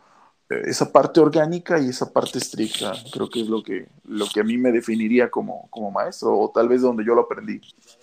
[0.48, 2.92] esa parte orgánica y esa parte estricta.
[3.12, 6.50] Creo que es lo que, lo que a mí me definiría como, como maestro, o
[6.50, 7.60] tal vez donde yo lo aprendí.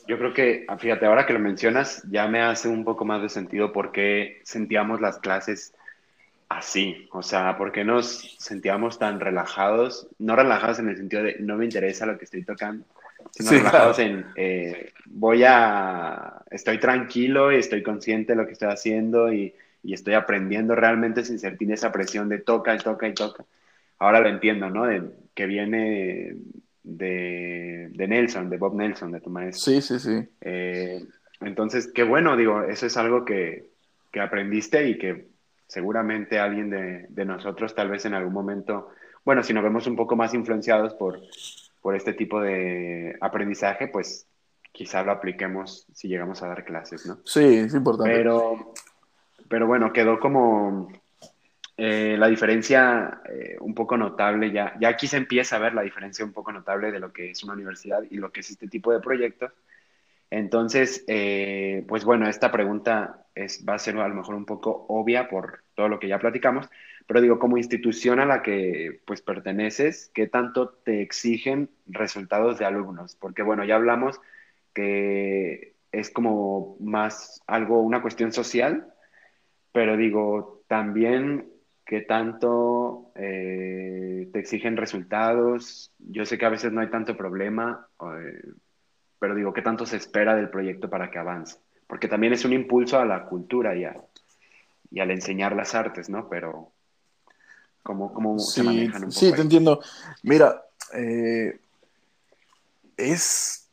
[0.07, 3.29] Yo creo que, fíjate, ahora que lo mencionas, ya me hace un poco más de
[3.29, 5.73] sentido por qué sentíamos las clases
[6.49, 11.37] así, o sea, por qué nos sentíamos tan relajados, no relajados en el sentido de
[11.39, 12.85] no me interesa lo que estoy tocando,
[13.31, 18.69] sino relajados en eh, voy a, estoy tranquilo y estoy consciente de lo que estoy
[18.69, 23.13] haciendo y y estoy aprendiendo realmente sin sentir esa presión de toca y toca y
[23.13, 23.45] toca.
[23.99, 24.85] Ahora lo entiendo, ¿no?
[24.85, 25.03] De,
[25.35, 26.35] que viene
[26.83, 29.73] de, de, Nelson, de Bob Nelson, de tu maestro.
[29.73, 30.27] Sí, sí, sí.
[30.41, 31.05] Eh,
[31.41, 33.69] entonces, qué bueno, digo, eso es algo que,
[34.11, 35.27] que aprendiste y que
[35.67, 38.89] seguramente alguien de, de, nosotros tal vez en algún momento,
[39.23, 41.19] bueno, si nos vemos un poco más influenciados por,
[41.81, 44.25] por este tipo de aprendizaje, pues
[44.71, 47.19] quizá lo apliquemos si llegamos a dar clases, ¿no?
[47.25, 48.11] Sí, es importante.
[48.11, 48.73] Pero
[49.47, 50.89] pero bueno, quedó como
[51.77, 55.81] eh, la diferencia eh, un poco notable, ya, ya aquí se empieza a ver la
[55.81, 58.67] diferencia un poco notable de lo que es una universidad y lo que es este
[58.67, 59.51] tipo de proyectos.
[60.29, 64.85] Entonces, eh, pues bueno, esta pregunta es, va a ser a lo mejor un poco
[64.89, 66.69] obvia por todo lo que ya platicamos,
[67.07, 72.65] pero digo, como institución a la que pues perteneces, ¿qué tanto te exigen resultados de
[72.65, 73.15] alumnos?
[73.15, 74.19] Porque bueno, ya hablamos
[74.73, 78.93] que es como más algo, una cuestión social,
[79.75, 81.49] pero digo, también
[81.85, 85.91] que tanto eh, te exigen resultados.
[85.99, 88.53] Yo sé que a veces no hay tanto problema, eh,
[89.19, 91.57] pero digo, ¿qué tanto se espera del proyecto para que avance?
[91.87, 93.85] Porque también es un impulso a la cultura y,
[94.91, 96.29] y al enseñar las artes, ¿no?
[96.29, 96.71] Pero,
[97.83, 99.19] ¿cómo, cómo se manejan un poco?
[99.19, 99.81] Sí, te entiendo.
[100.23, 101.59] Mira, eh,
[102.95, 103.67] es,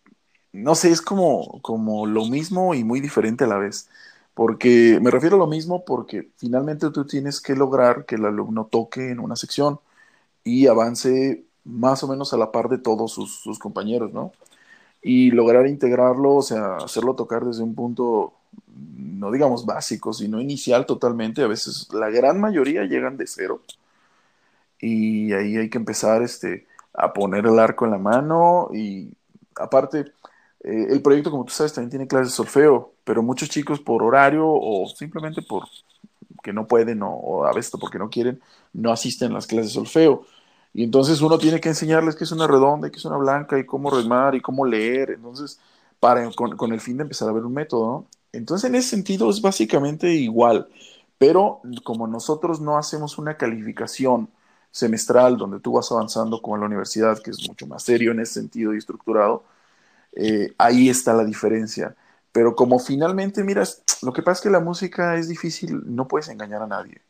[0.50, 3.88] no sé, es como, como lo mismo y muy diferente a la vez.
[4.34, 8.66] Porque me refiero a lo mismo porque finalmente tú tienes que lograr que el alumno
[8.66, 9.80] toque en una sección
[10.44, 14.32] y avance más o menos a la par de todos sus, compañeros, ¿no?
[15.02, 18.34] Y lograr integrarlo, o sea, hacerlo tocar desde un punto,
[18.96, 21.42] no digamos básico, sino inicial totalmente.
[21.42, 23.62] A veces la gran mayoría llegan de cero.
[24.80, 29.14] Y ahí hay que empezar este, a poner el arco en la mano y
[29.56, 30.12] aparte,
[30.64, 34.02] eh, el proyecto, como tú sabes, también tiene clases de solfeo, pero muchos chicos por
[34.02, 35.64] horario o simplemente por
[36.42, 38.40] que no pueden o, a veces porque no quieren,
[38.72, 40.26] no asisten a las clases de solfeo.
[40.74, 43.58] Y entonces uno tiene que enseñarles qué es una redonda y qué es una blanca
[43.58, 45.10] y cómo remar y cómo leer.
[45.10, 45.60] Entonces,
[46.00, 48.06] para, con, el fin de empezar a ver un método.
[48.32, 50.68] Entonces, en ese sentido es básicamente igual,
[51.18, 54.28] pero como nosotros no hacemos una calificación
[54.70, 58.34] semestral donde tú vas avanzando como la universidad, que es mucho más serio en ese
[58.34, 59.44] sentido y estructurado,
[60.12, 61.96] eh, ahí está la diferencia.
[62.32, 66.28] Pero como finalmente, miras, lo que pasa es que la música es difícil, no puedes
[66.28, 67.02] engañar a nadie.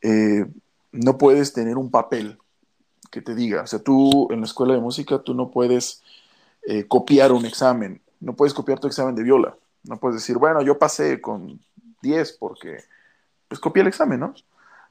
[0.00, 0.46] Eh,
[0.92, 2.38] no puedes tener un papel
[3.10, 6.02] que te diga, o sea, tú en la escuela de música, tú no puedes
[6.66, 10.62] eh, copiar un examen, no puedes copiar tu examen de viola, no puedes decir, bueno,
[10.62, 11.60] yo pasé con
[12.02, 12.84] 10 porque,
[13.48, 14.34] pues copié el examen, ¿no?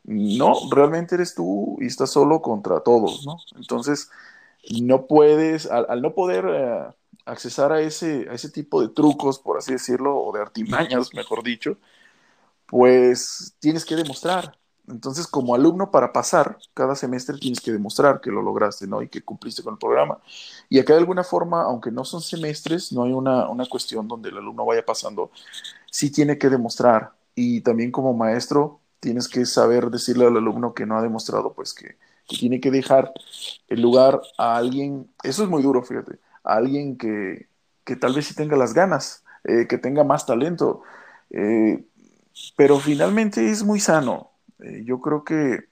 [0.04, 3.38] No, realmente eres tú y estás solo contra todos, ¿no?
[3.56, 4.10] Entonces,
[4.82, 6.96] no puedes, al, no poder
[7.28, 11.44] accesar a ese, a ese tipo de trucos, por así decirlo, o de artimañas, mejor
[11.44, 11.78] dicho,
[12.68, 14.58] pues tienes que demostrar.
[14.88, 19.02] Entonces, como alumno, para pasar cada semestre tienes que demostrar que lo lograste, ¿no?
[19.02, 20.20] Y que cumpliste con el programa.
[20.70, 24.30] Y acá de alguna forma, aunque no son semestres, no hay una, una cuestión donde
[24.30, 25.32] el alumno vaya pasando,
[25.92, 27.14] sí tiene que demostrar.
[27.36, 31.74] Y también como maestro, tienes que saber decirle al alumno que no ha demostrado, pues
[31.74, 33.14] que, que tiene que dejar
[33.68, 35.12] el lugar a alguien.
[35.24, 37.48] Eso es muy duro, fíjate alguien que,
[38.00, 40.84] tal vez sí tenga las ganas, eh, que tenga más talento.
[41.30, 41.84] Eh,
[42.56, 44.32] pero finalmente es muy sano.
[44.60, 45.66] Eh, yo creo que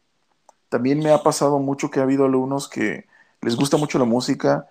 [0.69, 3.05] también me ha pasado mucho que ha habido alumnos que
[3.41, 4.67] les gusta mucho la música,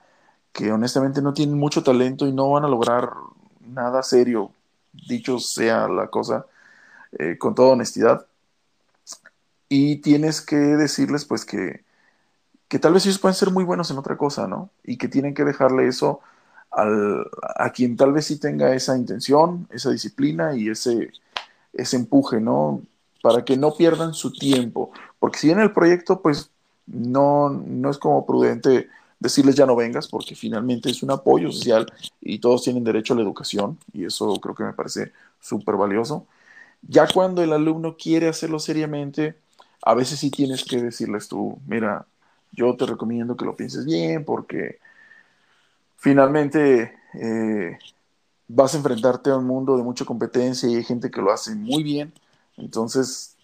[0.52, 3.10] que honestamente no tienen mucho talento y no van a lograr
[3.60, 4.50] nada serio,
[4.92, 6.46] dicho sea la cosa,
[7.38, 8.26] con toda honestidad.
[9.68, 11.83] Y tienes que decirles pues que,
[12.68, 14.70] que tal vez ellos pueden ser muy buenos en otra cosa, ¿no?
[14.85, 16.20] Y que tienen que dejarle eso
[16.70, 21.12] al, a quien tal vez sí tenga esa intención, esa disciplina y ese,
[21.72, 22.83] ese empuje, ¿no?
[23.22, 24.90] Para que no pierdan su tiempo.
[25.18, 26.50] Porque si en el proyecto, pues
[26.87, 31.87] no, no es como prudente decirles ya no vengas, porque finalmente es un apoyo social
[32.20, 36.27] y todos tienen derecho a la educación, y eso creo que me parece súper valioso.
[36.83, 39.37] Ya cuando el alumno quiere hacerlo seriamente,
[39.83, 42.07] a veces sí tienes que decirles tú, mira,
[42.54, 44.78] yo te recomiendo que lo pienses bien porque
[45.96, 47.78] finalmente eh,
[48.48, 51.54] vas a enfrentarte a un mundo de mucha competencia y hay gente que lo hace
[51.54, 52.12] muy bien.
[52.56, 53.36] Entonces,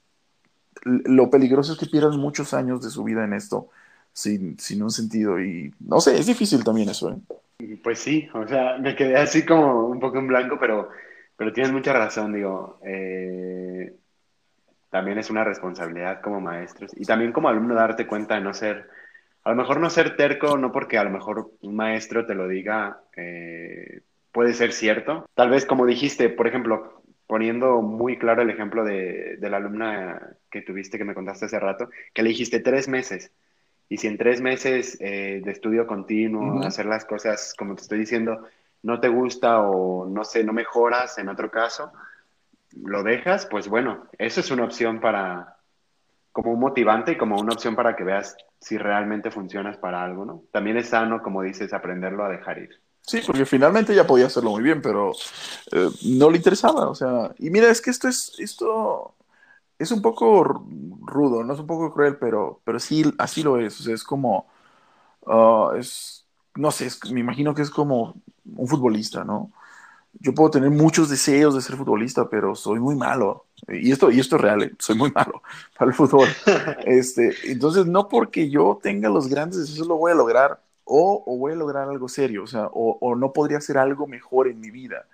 [0.85, 3.69] lo peligroso es que pierdan muchos años de su vida en esto
[4.13, 7.11] sin, sin un sentido y no sé, es difícil también eso.
[7.11, 7.77] ¿eh?
[7.83, 10.89] Pues sí, o sea, me quedé así como un poco en blanco, pero,
[11.37, 13.95] pero tienes mucha razón, digo, eh,
[14.91, 18.89] también es una responsabilidad como maestros y también como alumno darte cuenta de no ser,
[19.45, 22.47] a lo mejor no ser terco, no porque a lo mejor un maestro te lo
[22.49, 24.01] diga, eh,
[24.33, 25.29] puede ser cierto.
[25.35, 30.37] Tal vez como dijiste, por ejemplo, poniendo muy claro el ejemplo de, de la alumna
[30.51, 33.33] que tuviste, que me contaste hace rato, que le dijiste tres meses.
[33.89, 37.99] Y si en tres meses eh, de estudio continuo, hacer las cosas como te estoy
[37.99, 38.47] diciendo,
[38.83, 41.93] no te gusta o no sé, no mejoras en otro caso,
[42.83, 45.57] lo dejas, pues bueno, eso es una opción para,
[46.33, 50.25] como un motivante y como una opción para que veas si realmente funcionas para algo,
[50.25, 50.45] ¿no?
[50.53, 52.71] También es sano, como dices, aprenderlo a dejar ir.
[53.03, 55.13] Sí, porque finalmente ya podía hacerlo muy bien, pero
[55.73, 59.15] eh, no le interesaba, o sea, y mira, es que esto es, esto
[59.79, 60.45] es un poco
[61.07, 64.05] rudo, no es un poco cruel, pero, pero sí, así lo es, o sea, es
[64.05, 64.47] como,
[65.27, 68.15] ah, es, no sé, me imagino que es como
[68.45, 69.51] un futbolista, ¿no?
[70.19, 73.47] Yo puedo tener muchos deseos de ser futbolista, pero soy muy malo.
[73.69, 74.73] Y esto, y esto es real, ¿eh?
[74.79, 75.43] soy muy malo
[75.79, 76.29] para el fútbol.
[76.85, 81.53] Este, entonces, no porque yo tenga los grandes deseos lo voy a lograr o, voy
[81.53, 85.07] a lograr algo serio, o sea, o, no podría hacer algo mejor en mi vida.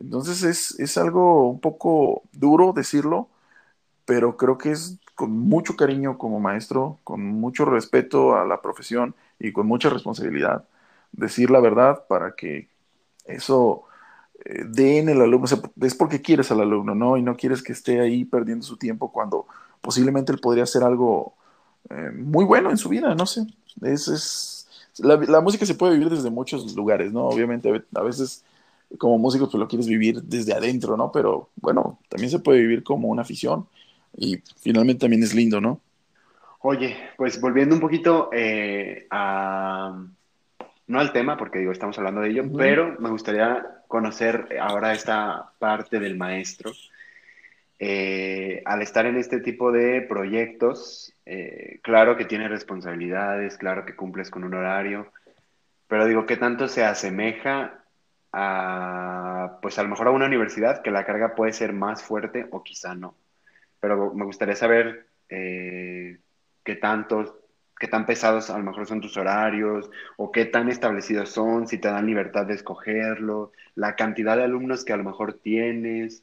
[0.00, 3.28] Entonces es, es, algo un poco duro decirlo,
[4.04, 9.14] pero creo que es con mucho cariño como maestro, con mucho respeto a la profesión
[9.40, 10.64] y con mucha responsabilidad
[11.12, 12.68] decir la verdad para que
[13.24, 13.87] eso
[14.44, 17.16] eh, dé en el alumno, o sea, es porque quieres al alumno, ¿no?
[17.16, 19.46] Y no quieres que esté ahí perdiendo su tiempo cuando
[19.80, 21.34] posiblemente él podría hacer algo
[21.90, 23.46] eh, muy bueno en su vida, no sé.
[23.82, 27.26] Es, es, la, música se puede vivir desde muchos lugares, ¿no?
[27.26, 28.44] Obviamente a veces
[28.96, 31.12] como músico pues lo quieres vivir desde adentro, ¿no?
[31.12, 33.66] Pero bueno, también se puede vivir como una afición
[34.16, 35.80] y finalmente también es lindo, ¿no?
[36.60, 40.04] Oye, pues volviendo un poquito eh, a,
[40.86, 45.50] no al tema, porque digo, estamos hablando de ello, pero me gustaría conocer ahora esta
[45.58, 46.72] parte del maestro.
[47.80, 53.96] Eh, al estar en este tipo de proyectos, eh, claro que tienes responsabilidades, claro que
[53.96, 55.12] cumples con un horario,
[55.86, 57.82] pero digo, ¿qué tanto se asemeja
[58.32, 62.46] a, pues a lo mejor a una universidad que la carga puede ser más fuerte
[62.50, 63.14] o quizá no?
[63.80, 66.18] Pero me gustaría saber eh,
[66.64, 67.40] qué tanto,
[67.78, 71.78] qué tan pesados a lo mejor son tus horarios o qué tan establecidos son, si
[71.78, 76.22] te dan libertad de escogerlo, la cantidad de alumnos que a lo mejor tienes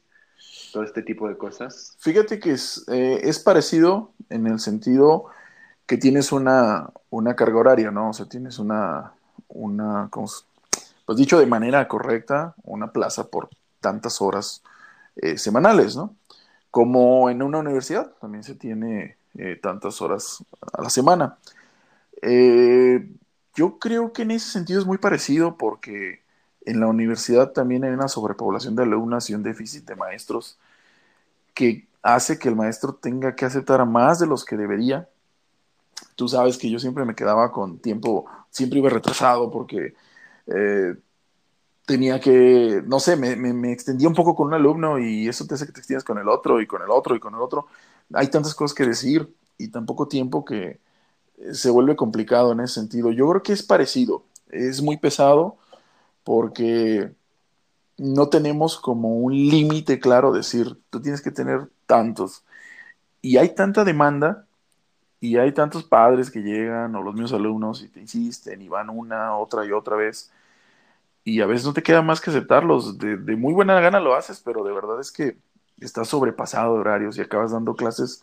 [0.72, 1.96] todo este tipo de cosas?
[1.98, 5.26] Fíjate que es, eh, es parecido en el sentido
[5.86, 8.10] que tienes una, una, carga horaria, ¿no?
[8.10, 9.12] O sea, tienes una,
[9.48, 13.48] una pues dicho de manera correcta, una plaza por
[13.80, 14.62] tantas horas
[15.16, 16.14] eh, semanales, ¿no?
[16.70, 21.38] Como en una universidad, también se tiene eh, tantas horas a la semana.
[23.54, 26.22] yo creo que en ese sentido es muy parecido porque
[26.66, 30.58] en la universidad también hay una sobrepoblación de alumnas y un déficit de maestros
[31.54, 35.08] que hace que el maestro tenga que aceptar más de los que debería.
[36.14, 39.94] Tú sabes que yo siempre me quedaba con tiempo, siempre iba retrasado porque
[40.46, 40.94] eh,
[41.86, 45.54] tenía que, no sé, me, me, extendía un poco con un alumno y eso te
[45.54, 47.66] hace que te extiendas con el otro y con el otro y con el otro.
[48.14, 50.80] Hay tantas cosas que decir y tan poco tiempo que
[51.52, 53.10] se vuelve complicado en ese sentido.
[53.12, 55.56] Yo creo que es parecido, es muy pesado
[56.24, 57.12] porque
[57.98, 62.44] no tenemos como un límite claro, decir, tú tienes que tener tantos.
[63.22, 64.46] Y hay tanta demanda
[65.20, 68.90] y hay tantos padres que llegan o los mismos alumnos y te insisten y van
[68.90, 70.30] una, otra y otra vez.
[71.24, 72.98] Y a veces no te queda más que aceptarlos.
[72.98, 75.38] De, muy buena gana lo haces, pero de verdad es que
[75.80, 78.22] estás sobrepasado de horarios y acabas dando clases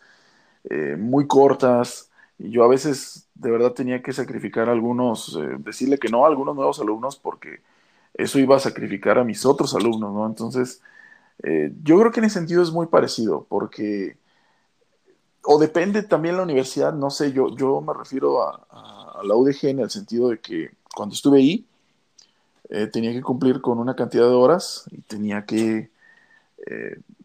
[0.64, 2.10] eh, muy cortas.
[2.38, 6.24] Y yo a veces de verdad tenía que sacrificar a algunos, eh, decirle que no
[6.24, 7.62] a algunos nuevos alumnos porque
[8.14, 10.26] eso iba a sacrificar a mis otros alumnos, ¿no?
[10.26, 10.82] Entonces,
[11.42, 14.16] eh, yo creo que en ese sentido es muy parecido, porque,
[15.42, 18.66] o depende también la universidad, no sé, yo, yo me refiero a,
[19.24, 21.66] la UDG en el sentido de que cuando estuve ahí,
[22.92, 25.90] tenía que cumplir con una cantidad de horas y tenía que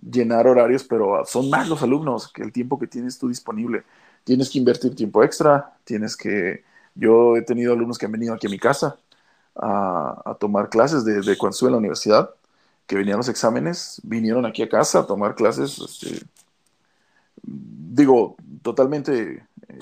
[0.01, 3.83] llenar horarios, pero son más los alumnos que el tiempo que tienes tú disponible.
[4.23, 6.63] Tienes que invertir tiempo extra, tienes que...
[6.95, 8.97] Yo he tenido alumnos que han venido aquí a mi casa
[9.55, 12.29] a, tomar clases de, cuando estuve en la universidad,
[12.87, 16.25] que venían los exámenes, vinieron aquí a casa a tomar clases, este,
[17.43, 19.79] digo, totalmente eh,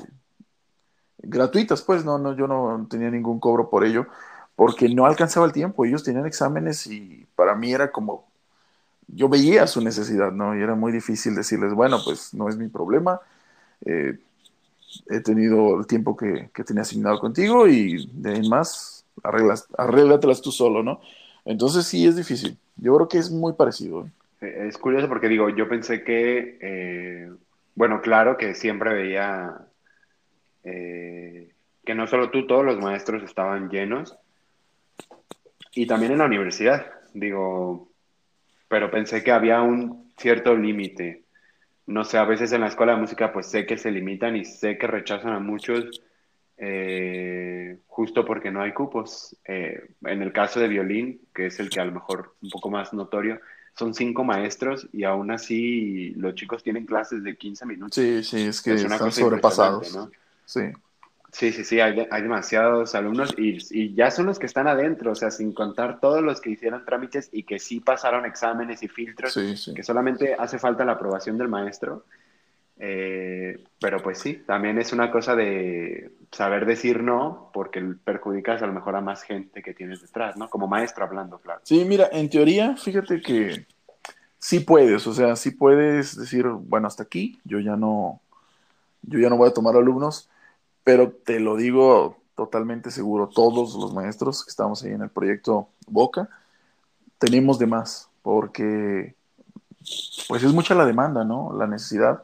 [1.19, 4.07] gratuitas, pues, no, no, yo no tenía ningún cobro por ello,
[4.55, 8.26] porque no alcanzaba el tiempo, ellos tenían exámenes y para mí era como,
[9.07, 10.57] yo veía su necesidad, ¿no?
[10.57, 13.19] Y era muy difícil decirles, bueno, pues no es mi problema,
[13.85, 14.17] eh,
[15.09, 18.41] he tenido el tiempo que, que, tenía asignado contigo y de ahí
[19.23, 21.01] arreglas, arréglatelas tú solo, ¿no?
[21.45, 22.57] Entonces sí es difícil.
[22.75, 24.05] Yo creo que es muy parecido.
[24.41, 24.67] ¿eh?
[24.67, 27.31] Es curioso porque digo, yo pensé que, eh,
[27.75, 29.67] bueno, claro que siempre veía
[30.63, 31.53] eh,
[31.85, 34.17] que no solo tú, todos los maestros estaban llenos.
[35.73, 37.89] Y también en la universidad, digo,
[38.67, 41.27] pero pensé que había un cierto límite
[41.87, 44.43] no sé, a veces en la escuela de música pues sé que se limitan y
[44.43, 46.01] sé que rechazan a muchos
[46.57, 49.35] eh, justo porque no hay cupos.
[49.45, 52.69] Eh, en el caso de violín, que es el que a lo mejor un poco
[52.69, 53.39] más notorio,
[53.73, 57.95] son cinco maestros y aún así los chicos tienen clases de 15 minutos.
[57.95, 59.95] Sí, sí, es que están sobrepasados.
[59.95, 60.11] ¿no?
[60.45, 60.61] Sí.
[61.37, 65.11] Sí, sí, sí, hay, hay demasiados alumnos y, y, ya son los que están adentro,
[65.11, 68.87] o sea, sin contar todos los que hicieron trámites y que sí pasaron exámenes y
[68.87, 69.37] filtros,
[69.75, 72.05] que solamente hace falta la aprobación del maestro.
[72.79, 78.65] Eh, pero pues sí, también es una cosa de saber decir no, porque perjudicas a
[78.65, 80.49] lo mejor a más gente que tienes detrás, ¿no?
[80.49, 81.61] Como maestro hablando, claro.
[81.61, 83.67] Sí, mira, en teoría, fíjate que
[84.39, 88.21] sí puedes, o sea, sí puedes decir, bueno, hasta aquí, yo ya no,
[89.03, 90.31] yo ya no voy a tomar alumnos
[90.87, 95.67] pero te lo digo totalmente seguro, todos los maestros que estamos ahí en el proyecto
[95.85, 96.29] Boca,
[97.17, 99.13] tenemos de más, porque
[100.29, 101.51] pues es mucha la demanda, ¿no?
[101.51, 102.23] La necesidad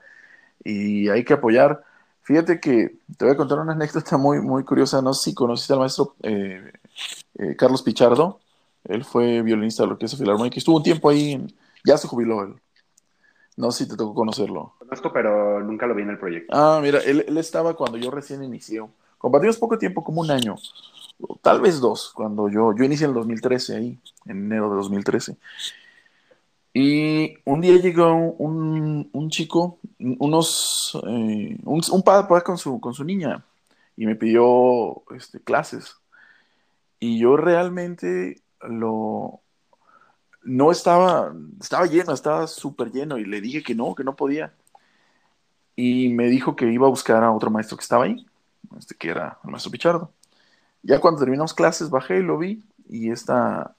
[0.64, 1.84] y hay que apoyar.
[2.22, 5.02] Fíjate que te voy a contar una anécdota muy, muy curiosa.
[5.02, 6.72] No sé si conociste al maestro eh,
[7.40, 8.40] eh, Carlos Pichardo.
[8.86, 10.56] Él fue violinista de la Orquesta Filarmónica.
[10.56, 11.54] Estuvo un tiempo ahí,
[11.84, 12.56] ya se jubiló él.
[13.58, 14.74] No sé si te tocó conocerlo.
[14.80, 16.56] Conozco, pero nunca lo vi en el proyecto.
[16.56, 18.82] Ah, mira, él, él estaba cuando yo recién inicié.
[19.18, 20.56] Compartimos poco tiempo, como un año,
[21.42, 25.38] tal vez dos, cuando yo, yo inicié en el 2013 ahí, en enero de 2013.
[26.74, 32.94] Y un día llegó un, un chico, unos, eh, un, un, padre con su, con
[32.94, 33.46] su niña,
[33.96, 35.98] y me pidió este, clases.
[37.00, 39.43] Y yo realmente lo,
[40.44, 44.54] no estaba, estaba lleno, estaba súper lleno y le dije que no, que no podía.
[45.76, 48.26] Y me dijo que iba a buscar a otro maestro que estaba ahí,
[48.78, 50.12] este que era el maestro Pichardo.
[50.84, 53.76] Ya cuando terminamos clases bajé y lo vi y esta,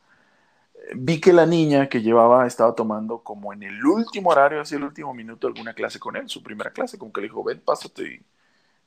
[0.96, 4.84] vi que la niña que llevaba estaba tomando como en el último horario, así el
[4.84, 8.02] último minuto, alguna clase con él, su primera clase, como que le dijo, ven, pásate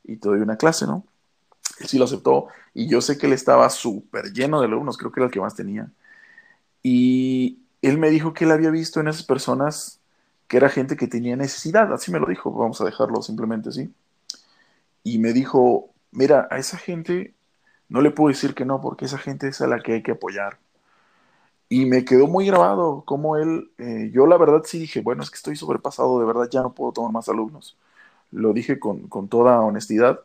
[0.05, 1.05] y, y te doy una clase, ¿no?
[1.79, 5.11] Él sí lo aceptó y yo sé que él estaba súper lleno de alumnos, creo
[5.11, 5.91] que era el que más tenía.
[6.83, 9.99] Y, él me dijo que él había visto en esas personas
[10.47, 13.93] que era gente que tenía necesidad, así me lo dijo, vamos a dejarlo simplemente así.
[15.03, 17.33] Y me dijo, mira, a esa gente
[17.89, 20.11] no le puedo decir que no, porque esa gente es a la que hay que
[20.11, 20.59] apoyar.
[21.69, 25.29] Y me quedó muy grabado como él, eh, yo la verdad sí dije, bueno, es
[25.29, 27.77] que estoy sobrepasado, de verdad ya no puedo tomar más alumnos.
[28.31, 30.21] Lo dije con, con toda honestidad,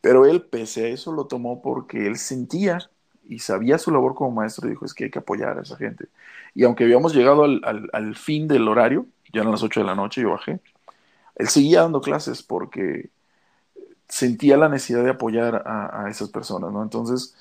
[0.00, 2.90] pero él pese a eso lo tomó porque él sentía
[3.28, 6.06] y sabía su labor como maestro, dijo, es que hay que apoyar a esa gente.
[6.54, 9.94] Y aunque habíamos llegado al, al, fin del horario, ya eran las 8 de la
[9.94, 10.60] noche, yo bajé,
[11.36, 13.10] él seguía dando clases porque
[14.08, 16.82] sentía la necesidad de apoyar a, a, esas personas, ¿no?
[16.82, 17.36] Entonces,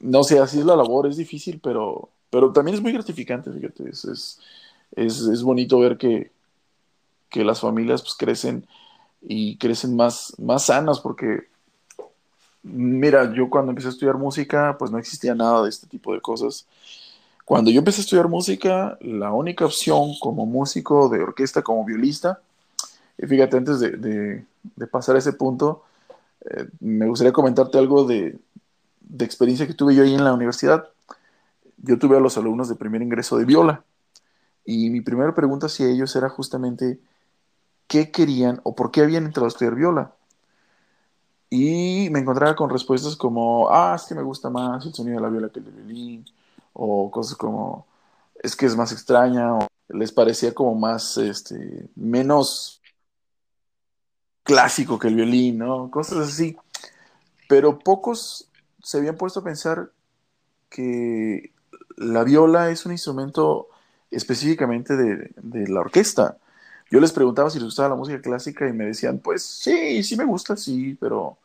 [0.00, 3.90] no sé, así es la labor, es difícil, pero, pero también es muy gratificante, fíjate,
[3.90, 4.40] es, es,
[4.92, 6.30] es, es bonito ver que,
[7.28, 8.66] que las familias pues, crecen
[9.20, 11.48] y crecen más, más sanas porque
[12.62, 16.20] Mira, yo cuando empecé a estudiar música, pues no existía nada de este tipo de
[16.20, 16.66] cosas.
[17.44, 22.40] Cuando yo empecé a estudiar música, la única opción como músico de orquesta, como violista,
[23.16, 24.44] y fíjate, antes de,
[24.90, 25.82] pasar a ese punto,
[26.44, 28.38] eh, me gustaría comentarte algo de,
[29.00, 30.88] de experiencia que tuve yo ahí en la universidad.
[31.78, 33.82] Yo tuve a los alumnos de primer ingreso de viola
[34.64, 36.98] y mi primera pregunta hacia ellos era justamente
[37.86, 40.12] qué querían o por qué habían entrado a estudiar viola.
[41.50, 45.22] Y me encontraba con respuestas como, ah, es que me gusta más el sonido de
[45.22, 46.26] la viola que el violín,
[46.74, 47.86] o cosas como,
[48.42, 52.82] es que es más extraña, o les parecía como más, este, menos
[54.42, 55.90] clásico que el violín, ¿no?
[55.90, 56.56] Cosas así.
[57.48, 58.48] Pero pocos
[58.82, 59.90] se habían puesto a pensar
[60.68, 61.52] que
[61.96, 63.68] la viola es un instrumento
[64.10, 66.38] específicamente de, de la orquesta.
[66.90, 70.16] Yo les preguntaba si les gustaba la música clásica y me decían, pues sí, sí
[70.16, 71.36] me gusta, sí, pero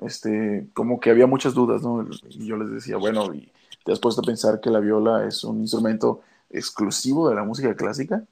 [0.00, 2.06] este, como que había muchas dudas, ¿no?
[2.30, 3.50] Y yo les decía, bueno, ¿y
[3.84, 6.20] te has puesto a pensar que la viola es un instrumento
[6.50, 8.24] exclusivo de la música clásica?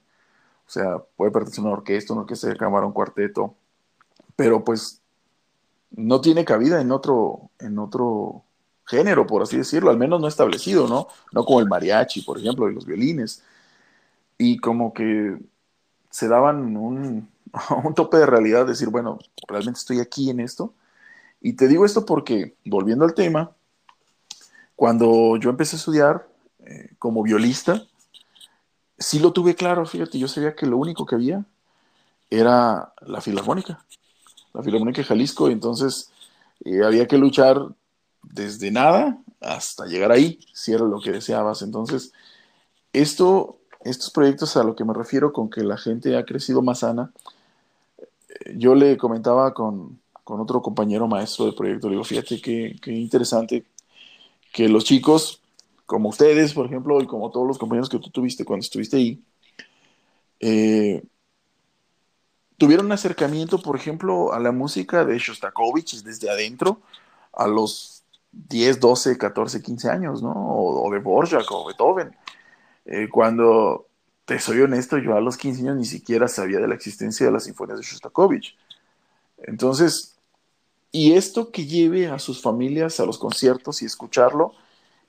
[0.66, 3.54] O sea, puede pertenecer a una orquesta, una orquesta de cámara, un cuarteto,
[4.36, 5.00] pero pues
[5.90, 8.44] no tiene cabida en otro, en otro
[8.86, 11.08] género, por así decirlo, al menos no establecido, ¿no?
[11.32, 13.42] No como el mariachi, por ejemplo, y los violines.
[14.38, 15.38] Y como que
[16.10, 17.30] se daban un,
[17.84, 20.74] un tope de realidad, decir, bueno, realmente estoy aquí en esto.
[21.40, 23.52] Y te digo esto porque, volviendo al tema,
[24.76, 26.28] cuando yo empecé a estudiar
[26.60, 27.84] eh, como violista,
[28.98, 31.44] sí lo tuve claro, fíjate, yo sabía que lo único que había
[32.28, 33.84] era la Filarmónica,
[34.52, 36.10] la Filarmónica de Jalisco, y entonces
[36.64, 37.58] eh, había que luchar
[38.22, 41.62] desde nada hasta llegar ahí, si era lo que deseabas.
[41.62, 42.12] Entonces,
[42.92, 46.80] esto, estos proyectos a lo que me refiero con que la gente ha crecido más
[46.80, 47.12] sana,
[48.54, 53.64] yo le comentaba con, otro compañero maestro del proyecto, le digo, fíjate qué, interesante
[54.52, 55.40] que los chicos,
[55.86, 59.20] como ustedes, por ejemplo, y como todos los compañeros que tú tuviste cuando estuviste ahí,
[60.38, 61.02] eh,
[62.56, 66.80] tuvieron un acercamiento, por ejemplo, a la música de Shostakovich desde adentro
[67.32, 70.32] a los 10, 12, 14, 15 años, ¿no?
[70.32, 72.14] O, de Borjak o Beethoven.
[72.84, 73.86] Eh, cuando,
[74.24, 77.32] te soy honesto, yo a los 15 años ni siquiera sabía de la existencia de
[77.32, 78.56] las sinfonías de Shostakovich.
[79.38, 80.16] Entonces,
[80.92, 84.52] y esto que lleve a sus familias a los conciertos y escucharlo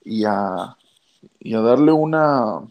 [0.04, 0.76] y a,
[1.40, 2.62] darle una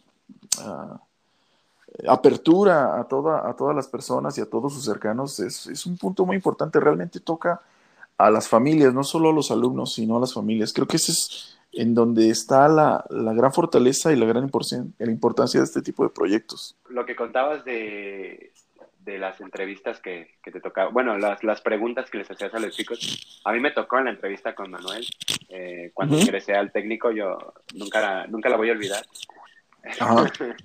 [2.07, 6.35] apertura a todas las personas y a todos sus cercanos es, es un punto muy
[6.35, 6.79] importante.
[6.79, 7.61] Realmente toca
[8.17, 10.73] a las familias, no solo a los alumnos, sino a las familias.
[10.73, 15.59] Creo que ese es en donde está la, la gran fortaleza y la gran importancia
[15.59, 16.75] de este tipo de proyectos.
[16.89, 18.51] Lo que contabas de,
[18.99, 22.59] de las entrevistas que, que te tocaba, bueno, las, las, preguntas que les hacías a
[22.59, 25.05] los chicos, a mí me tocó en la entrevista con Manuel,
[25.49, 29.05] eh, cuando ingresé al técnico, yo nunca la, nunca la voy a olvidar.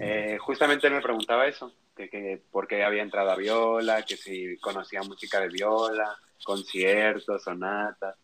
[0.00, 4.56] eh, justamente me preguntaba eso, que, que por qué había entrado a viola, que si
[4.58, 8.16] conocía música de viola, conciertos, sonatas.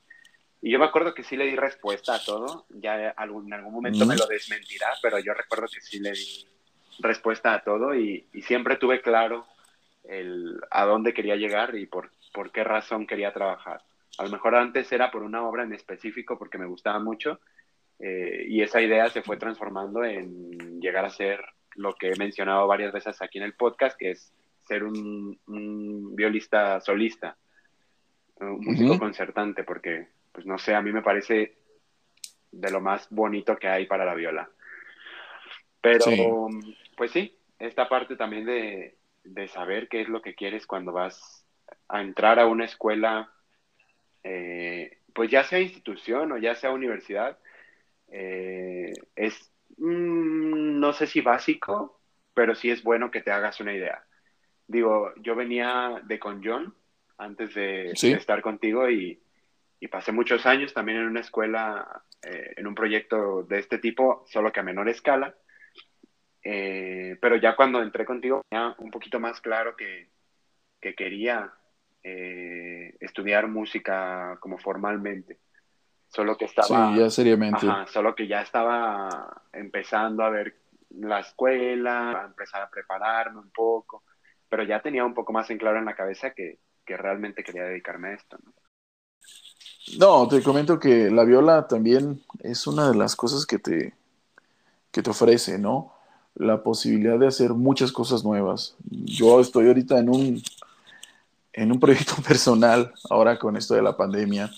[0.67, 3.73] Y yo me acuerdo que sí le di respuesta a todo, ya algún, en algún
[3.73, 6.45] momento me lo desmentirá, pero yo recuerdo que sí le di
[6.99, 9.47] respuesta a todo y, siempre tuve claro
[10.03, 13.81] el, a dónde quería llegar y por, por qué razón quería trabajar.
[14.19, 17.39] A lo mejor antes era por una obra en específico porque me gustaba mucho
[18.01, 21.45] eh, y esa idea se fue transformando en llegar a ser
[21.77, 24.33] lo que he mencionado varias veces aquí en el podcast, que es
[24.67, 25.39] ser un,
[26.17, 27.37] violista solista,
[28.41, 31.57] un músico concertante, porque, pues no sé, a mí me parece
[32.53, 34.51] de lo más bonito que hay para la viola.
[35.81, 36.51] Pero,
[36.95, 41.47] pues sí, esta parte también de, saber qué es lo que quieres cuando vas
[41.89, 43.33] a entrar a una escuela,
[44.25, 47.39] eh, pues ya sea institución o ya sea universidad,
[48.09, 51.99] eh, es, mm, no sé si básico,
[52.35, 54.05] pero sí es bueno que te hagas una idea.
[54.67, 56.75] Digo, yo venía de con John
[57.17, 59.19] antes de, estar contigo y,
[59.89, 64.53] pasé muchos años también en una escuela, eh, en un proyecto de este tipo, solo
[64.53, 65.35] que a menor escala.
[66.43, 70.11] Eh, pero ya cuando entré contigo, ya un poquito más claro que,
[70.81, 71.53] que quería
[73.01, 75.41] estudiar música como formalmente.
[76.07, 76.93] Solo que estaba.
[76.95, 77.67] Sí, ya seriamente.
[77.89, 80.55] solo que ya estaba empezando a ver
[80.91, 84.05] la escuela, a empezar a prepararme un poco,
[84.49, 87.65] pero ya tenía un poco más en claro en la cabeza que, que realmente quería
[87.65, 88.39] dedicarme a esto.
[88.43, 88.53] ¿no?
[89.99, 93.95] No, te comento que la viola también es una de las cosas que te,
[94.91, 95.93] que te ofrece, ¿no?
[96.35, 98.75] La posibilidad de hacer muchas cosas nuevas.
[98.85, 100.43] Yo estoy ahorita en un,
[101.53, 104.51] en un proyecto personal, ahora con esto de la pandemia,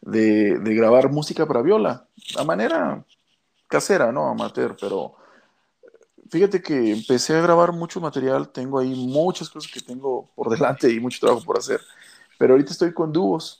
[0.00, 2.06] de, grabar música para viola,
[2.36, 3.04] a manera
[3.66, 4.28] casera, ¿no?
[4.28, 5.16] Amateur, pero
[6.30, 10.90] fíjate que empecé a grabar mucho material, tengo ahí muchas cosas que tengo por delante
[10.90, 11.80] y mucho trabajo por hacer,
[12.38, 13.59] pero ahorita estoy con dúos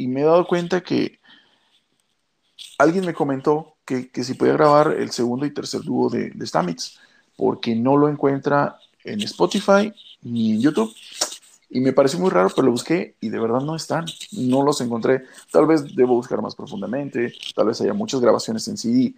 [0.00, 1.20] y me he dado cuenta que
[2.78, 6.76] alguien me comentó que, si podía grabar el segundo y tercer dúo de, de
[7.36, 9.92] porque no lo encuentra en Spotify
[10.22, 10.94] ni en YouTube.
[11.68, 14.06] Y me pareció muy raro, pero lo busqué y de verdad no están.
[14.32, 15.24] No los encontré.
[15.52, 19.14] Tal vez debo buscar más profundamente, tal vez haya muchas grabaciones en CD,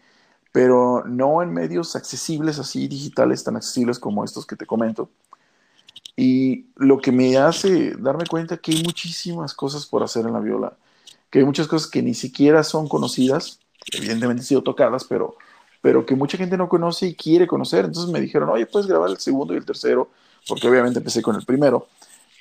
[0.50, 5.10] pero no en medios accesibles así, digitales, tan accesibles como estos que te comento.
[6.16, 10.40] Y lo que me hace darme cuenta que hay muchísimas cosas por hacer en la
[10.40, 10.76] viola,
[11.30, 13.60] que hay muchas cosas que ni siquiera son conocidas,
[13.92, 15.36] evidentemente han sido tocadas, pero,
[15.80, 17.86] pero que mucha gente no conoce y quiere conocer.
[17.86, 20.10] Entonces me dijeron, oye, puedes grabar el segundo y el tercero,
[20.46, 21.88] porque obviamente empecé con el primero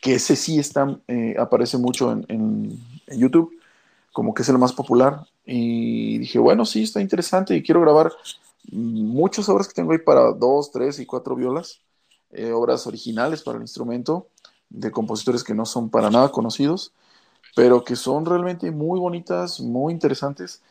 [0.01, 3.53] que ese sí está, eh, aparece mucho en, en, YouTube,
[4.11, 5.27] como que es el más popular.
[5.45, 8.11] Y dije, bueno, sí, está interesante y quiero grabar
[8.71, 11.81] muchas obras que tengo ahí para dos, tres y cuatro violas,
[12.33, 14.27] eh, obras originales para el instrumento,
[14.69, 16.93] de compositores que no son para nada conocidos,
[17.55, 20.61] pero que son realmente muy bonitas, muy interesantes.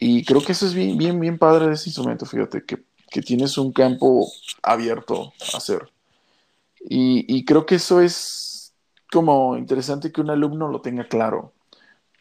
[0.00, 3.22] Y creo que eso es bien, bien, bien padre de este instrumento, fíjate, que, que
[3.22, 4.26] tienes un campo
[4.62, 5.90] abierto a hacer.
[6.88, 8.72] Y, creo que eso es
[9.10, 11.52] como interesante que un alumno lo tenga claro.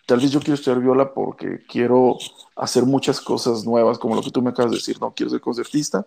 [0.08, 2.18] Tal vez yo quiero estudiar viola porque quiero
[2.56, 5.42] hacer muchas cosas nuevas, como lo que tú me acabas de decir, no quiero ser
[5.42, 6.06] concertista.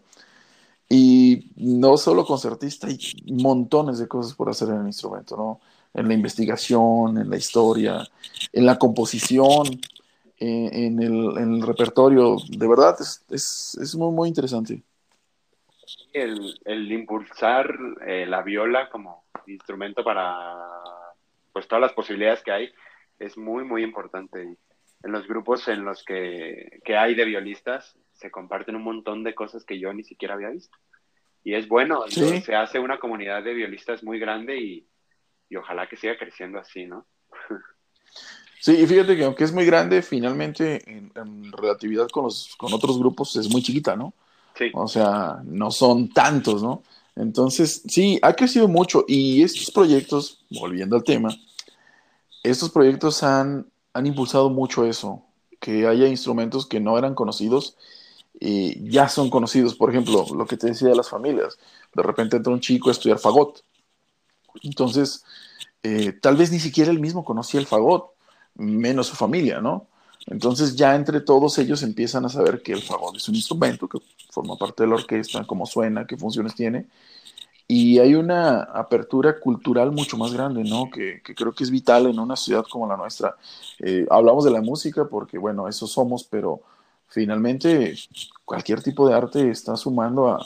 [0.88, 2.98] Y no solo concertista, hay
[3.30, 5.60] montones de cosas por hacer en el instrumento, ¿no?
[5.92, 8.06] En la investigación, en la historia,
[8.52, 9.80] en la composición,
[10.38, 12.36] en, el, repertorio.
[12.48, 14.82] De verdad, es, es muy, muy interesante
[16.12, 17.74] el, impulsar
[18.06, 20.56] eh, la viola como instrumento para
[21.52, 22.72] pues todas las posibilidades que hay
[23.18, 24.56] es muy, muy importante.
[25.02, 29.64] en los grupos en los que, hay de violistas se comparten un montón de cosas
[29.64, 30.76] que yo ni siquiera había visto.
[31.44, 34.86] Y es bueno, se hace una comunidad de violistas muy grande y,
[35.56, 37.06] ojalá que siga creciendo así, ¿no?
[38.60, 42.72] Sí, y fíjate que aunque es muy grande, finalmente en, en relatividad con, los, con
[42.72, 44.12] otros grupos es muy chiquita, ¿no?
[44.72, 46.82] O sea, no son tantos, ¿no?
[47.14, 51.30] Entonces, sí, ha crecido mucho y estos proyectos, volviendo al tema,
[52.42, 55.24] estos proyectos han, han impulsado mucho eso,
[55.60, 57.76] que haya instrumentos que no eran conocidos
[58.40, 59.74] y ya son conocidos.
[59.74, 61.58] Por ejemplo, lo que te decía de las familias.
[61.94, 63.62] De repente entra un chico a estudiar fagot.
[64.62, 65.24] Entonces,
[65.82, 68.10] eh, tal vez ni siquiera él mismo conocía el fagot,
[68.54, 69.88] menos su familia, ¿no?
[70.26, 73.98] Entonces ya entre todos ellos empiezan a saber que el fagot es un instrumento que
[74.30, 76.86] forma parte de la orquesta, cómo suena, qué funciones tiene.
[77.66, 80.88] Y hay una apertura cultural mucho más grande, ¿no?
[80.90, 83.36] Que, creo que es vital en una ciudad como la nuestra.
[83.78, 86.62] Eh, hablamos de la música porque, bueno, eso somos, pero
[87.08, 87.94] finalmente
[88.44, 90.44] cualquier tipo de arte está sumando a,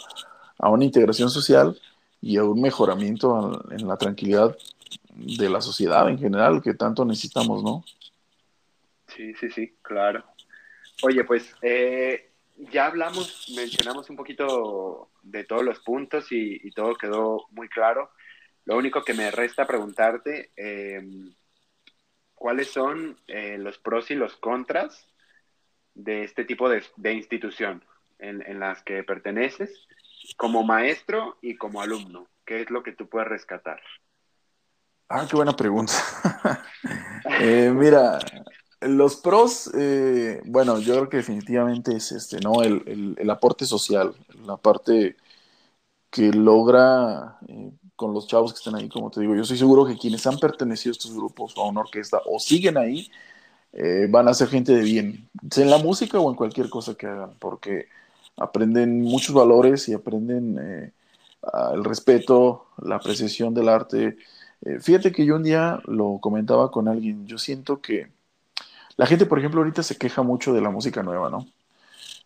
[0.59, 1.79] a una integración social
[2.21, 4.57] y a un mejoramiento en la tranquilidad
[5.15, 7.85] de la sociedad en general que tanto necesitamos, ¿no?
[9.09, 10.25] Sí, sí, sí, claro.
[11.03, 12.31] Oye, pues eh,
[12.71, 18.11] ya hablamos, mencionamos un poquito de todos los puntos y, todo quedó muy claro.
[18.65, 21.35] Lo único que me resta preguntarte, em,
[22.35, 25.12] ¿cuáles son eh, los pros y los contras
[25.95, 26.83] de este tipo de,
[27.13, 27.85] institución
[28.19, 29.87] en, en, las que perteneces
[30.37, 32.29] como maestro y como alumno?
[32.45, 33.81] ¿Qué es lo que tú puedes rescatar?
[35.09, 35.93] Ah, qué buena pregunta.
[37.41, 38.19] Eh, mira,
[38.81, 42.63] los pros, eh, bueno, yo creo que definitivamente es este, ¿no?
[42.63, 44.15] El, aporte social,
[44.45, 45.17] la parte
[46.11, 49.87] que logra eh, con los chavos que están ahí, como te digo, yo estoy seguro
[49.87, 53.11] que quienes han pertenecido a estos grupos o a una orquesta o siguen ahí,
[53.73, 57.07] eh, van a ser gente de bien, en la música o en cualquier cosa que
[57.07, 57.89] hagan, porque
[58.37, 60.93] aprenden muchos valores y aprenden
[61.75, 64.17] el respeto, la apreciación del arte.
[64.81, 68.09] fíjate que yo un día lo comentaba con alguien, yo siento que
[68.97, 71.47] la gente, por ejemplo, ahorita se queja mucho de la música nueva, ¿no?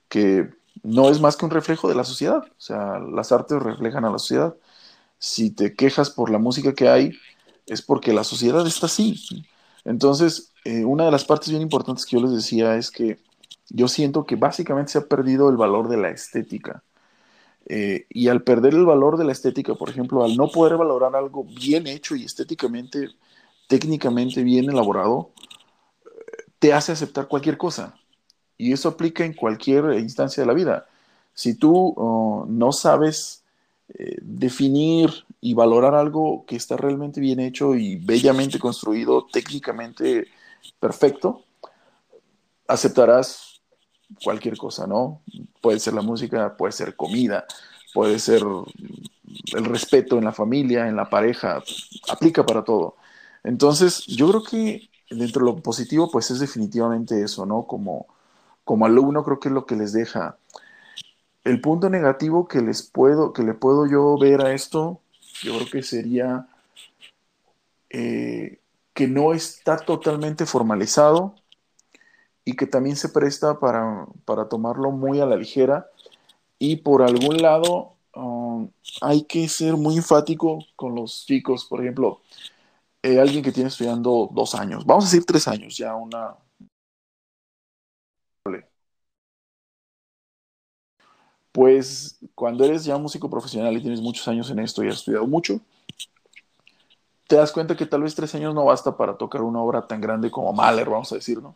[0.09, 0.51] Que
[0.82, 2.38] no es más que un reflejo de la sociedad.
[2.38, 4.55] O sea, las artes reflejan a la sociedad.
[5.18, 7.12] Si te quejas por la música que hay,
[7.66, 9.47] es porque la sociedad está así.
[9.84, 13.18] Entonces, eh, una de las partes bien importantes que yo les decía es que
[13.68, 16.82] yo siento que básicamente se ha perdido el valor de la estética.
[17.68, 21.14] Eh, y al perder el valor de la estética, por ejemplo, al no poder valorar
[21.14, 23.10] algo bien hecho y estéticamente,
[23.68, 25.30] técnicamente bien elaborado,
[26.58, 27.94] te hace aceptar cualquier cosa.
[28.58, 30.86] Y eso aplica en cualquier instancia de la vida.
[31.32, 33.44] Si tú oh, no sabes
[33.90, 40.26] eh, definir y valorar algo que está realmente bien hecho y bellamente construido, técnicamente
[40.78, 41.44] perfecto,
[42.68, 43.61] aceptarás
[44.22, 45.22] cualquier cosa, ¿no?
[45.61, 47.46] Puede ser la música, puede ser comida,
[47.92, 48.42] puede ser
[49.54, 51.62] el respeto en la familia, en la pareja,
[52.09, 52.96] aplica para todo.
[53.44, 57.66] Entonces, yo creo que dentro de lo positivo, pues es definitivamente eso, ¿no?
[57.66, 58.07] Como,
[58.64, 60.36] como alumno creo que es lo que les deja.
[61.44, 65.00] El punto negativo que les puedo, que le puedo yo ver a esto,
[65.42, 66.48] yo creo que sería
[67.90, 68.59] eh,
[68.97, 71.34] que no está totalmente formalizado
[72.47, 74.09] y que también se presta para,
[74.49, 75.90] tomarlo muy a la ligera.
[76.59, 78.70] Y por algún lado um,
[79.03, 82.22] hay que ser muy enfático con los chicos, por ejemplo,
[83.03, 86.36] eh, alguien que tiene estudiando dos años, vamos a decir tres años, ya una...
[91.53, 95.26] Pues cuando eres ya músico profesional y tienes muchos años en esto y has estudiado
[95.26, 95.61] mucho,
[97.26, 100.00] te das cuenta que tal vez tres años no basta para tocar una obra tan
[100.00, 101.54] grande como Mahler, vamos a decir, ¿no?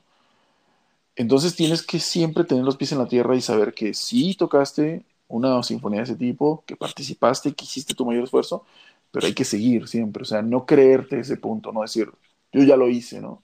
[1.17, 5.05] Entonces tienes que siempre tener los pies en la tierra y saber que sí tocaste
[5.29, 8.65] una sinfonía de ese tipo, que participaste, que hiciste tu mayor esfuerzo,
[9.13, 12.11] pero hay que seguir siempre, o sea, no creerte ese punto, no decir,
[12.53, 13.43] yo ya lo hice, ¿no?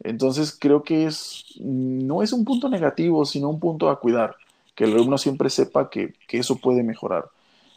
[0.00, 4.36] Entonces creo que es, no es un punto negativo, sino un punto a cuidar,
[4.74, 7.26] que el alumno siempre sepa que, eso puede mejorar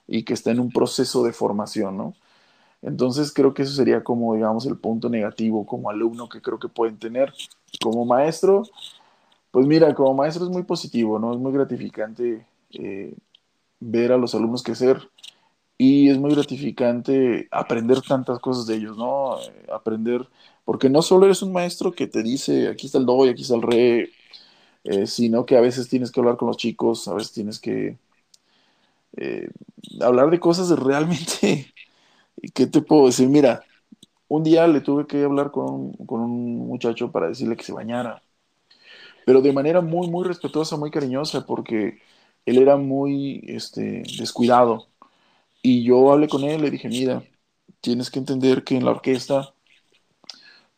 [0.08, 2.16] y que está en un proceso de formación, ¿no?
[2.86, 6.70] Entonces creo que eso sería como, digamos, el punto negativo como alumno que creo que
[6.70, 7.34] pueden tener.
[7.82, 8.64] Como maestro,
[9.52, 11.34] pues mira, como maestro es muy positivo, ¿no?
[11.34, 13.16] Es muy gratificante eh,
[13.80, 15.10] ver a los alumnos crecer
[15.78, 19.38] y es muy gratificante aprender tantas cosas de ellos, ¿no?
[19.74, 20.28] Aprender,
[20.66, 23.42] porque no solo eres un maestro que te dice, aquí está el do y aquí
[23.44, 24.12] está el re,
[24.86, 27.98] eh, sino que a veces tienes que hablar con los chicos, a veces tienes que
[29.18, 29.50] eh,
[30.02, 31.74] hablar de cosas realmente,
[32.54, 33.30] ¿qué te puedo decir?
[33.30, 33.64] Mira,
[34.30, 38.24] un día le tuve que hablar con, con un muchacho para decirle que se bañara,
[39.26, 42.00] pero de manera muy, muy respetuosa, muy cariñosa, porque
[42.46, 44.88] él era muy este, descuidado
[45.62, 47.24] y yo hablé con él, le dije, mira,
[47.82, 49.54] tienes que entender que en la orquesta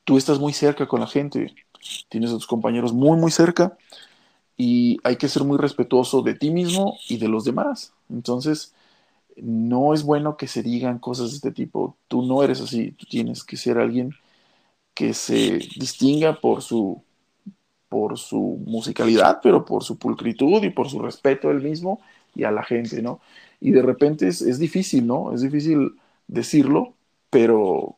[0.03, 1.53] tú estás muy cerca con la gente,
[2.09, 3.77] tienes a tus compañeros muy, muy cerca
[4.57, 7.93] y hay que ser muy respetuoso de ti mismo y de los demás.
[8.09, 8.75] Entonces,
[9.41, 11.97] no es bueno que se digan cosas de este tipo.
[12.07, 14.13] Tú no eres así, tú tienes que ser alguien
[14.93, 17.03] que se distinga por su
[17.89, 22.01] por su musicalidad, pero por su pulcritud y por su respeto él mismo
[22.35, 23.21] y a la gente, ¿no?
[23.59, 25.33] y de repente es, es, difícil, ¿no?
[25.33, 25.95] Es difícil
[26.27, 26.93] decirlo,
[27.29, 27.97] pero,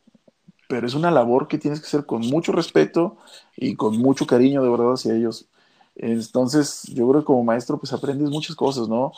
[0.68, 3.18] pero es una labor que tienes que hacer con mucho respeto
[3.56, 5.48] y con mucho cariño de verdad hacia ellos.
[5.96, 9.12] Entonces, yo creo que como maestro, pues aprendes muchas cosas, ¿no?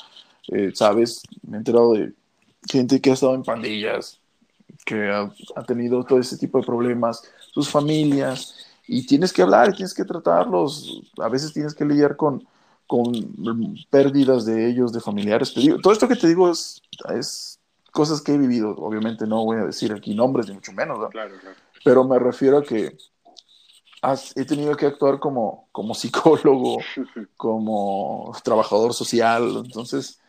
[0.48, 2.12] Eh, Sabes, me he enterado de
[2.68, 4.18] gente que ha estado en pandillas,
[4.84, 7.22] que ha, ha tenido todo ese tipo de problemas,
[7.52, 12.46] sus familias, y tienes que hablar, tienes que tratarlos, a veces tienes que lidiar con,
[12.86, 13.12] con
[13.90, 15.54] pérdidas de ellos, de familiares.
[15.82, 16.82] todo esto que te digo es,
[17.14, 17.58] es
[17.90, 18.74] cosas que he vivido.
[18.76, 20.98] Obviamente no voy a decir aquí nombres, ni mucho menos,
[21.84, 22.96] pero me refiero a que
[24.34, 26.78] he tenido que actuar como, como psicólogo,
[27.36, 29.62] como trabajador social.
[29.64, 30.20] Entonces,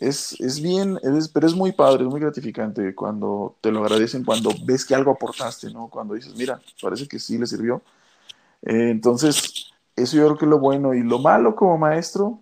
[0.00, 0.98] es, es bien,
[1.34, 5.12] pero es muy padre, es muy gratificante cuando te lo agradecen, cuando ves que algo
[5.12, 5.88] aportaste, ¿no?
[5.88, 7.82] Cuando dices, mira, parece que sí le sirvió.
[8.62, 10.94] Eh, entonces, eso yo creo que es lo bueno.
[10.94, 12.40] Y lo malo como maestro,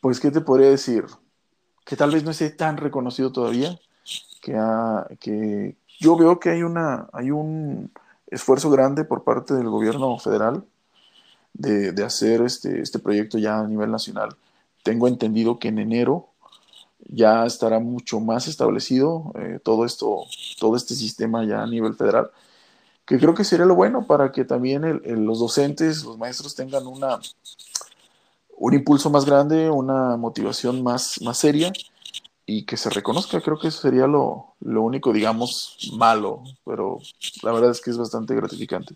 [0.00, 1.04] pues, ¿qué te podría decir?
[1.84, 3.76] Que tal vez no esté tan reconocido todavía,
[4.40, 4.56] que,
[5.18, 7.90] que yo veo que hay, una, hay un
[8.28, 10.64] esfuerzo grande por parte del gobierno federal
[11.54, 14.36] de, de hacer este, este proyecto ya a nivel nacional.
[14.84, 16.28] Tengo entendido que en enero
[17.00, 20.24] ya estará mucho más establecido eh, todo esto,
[20.60, 22.30] todo este sistema ya a nivel federal
[23.04, 27.20] que creo que sería lo bueno para que también los docentes, los maestros tengan una,
[28.56, 31.72] un impulso más grande, una motivación más, más seria
[32.46, 33.40] y que se reconozca.
[33.40, 36.98] Creo que eso sería lo, lo único, digamos, malo, pero
[37.42, 38.94] la verdad es que es bastante gratificante.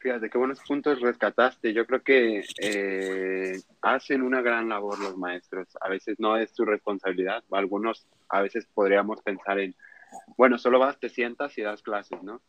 [0.00, 1.74] Fíjate, qué buenos puntos rescataste.
[1.74, 5.68] Yo creo que eh, hacen una gran labor los maestros.
[5.78, 7.44] A veces no es su responsabilidad.
[7.50, 9.74] Algunos, a veces podríamos pensar en,
[10.38, 12.40] bueno, solo vas, te sientas y das clases, ¿no?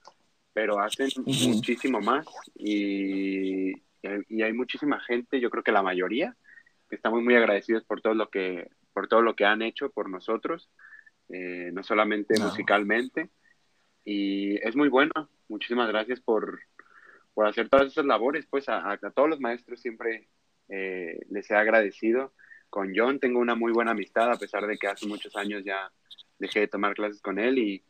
[0.53, 2.25] Pero hacen muchísimo más
[2.55, 6.35] y, y, hay muchísima gente, yo creo que la mayoría,
[6.89, 10.09] que estamos muy agradecidos por todo lo que, por todo lo que han hecho por
[10.09, 10.69] nosotros,
[11.27, 13.29] eh, no solamente musicalmente.
[14.03, 15.11] Y es muy bueno.
[15.47, 16.61] Muchísimas gracias por,
[17.34, 18.45] por hacer todas esas labores.
[18.49, 20.27] Pues a, a todos los maestros siempre
[20.69, 22.34] eh, les he agradecido.
[22.69, 25.91] Con John tengo una muy buena amistad, a pesar de que hace muchos años ya
[26.39, 27.84] dejé de tomar clases con él y,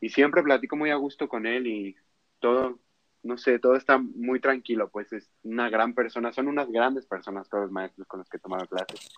[0.00, 1.96] y siempre platico muy a gusto con él y
[2.38, 2.78] todo,
[3.24, 7.48] no sé, todo está muy tranquilo, pues es una gran persona, son unas grandes personas
[7.48, 9.10] todos los maestros con los que he tomado clases.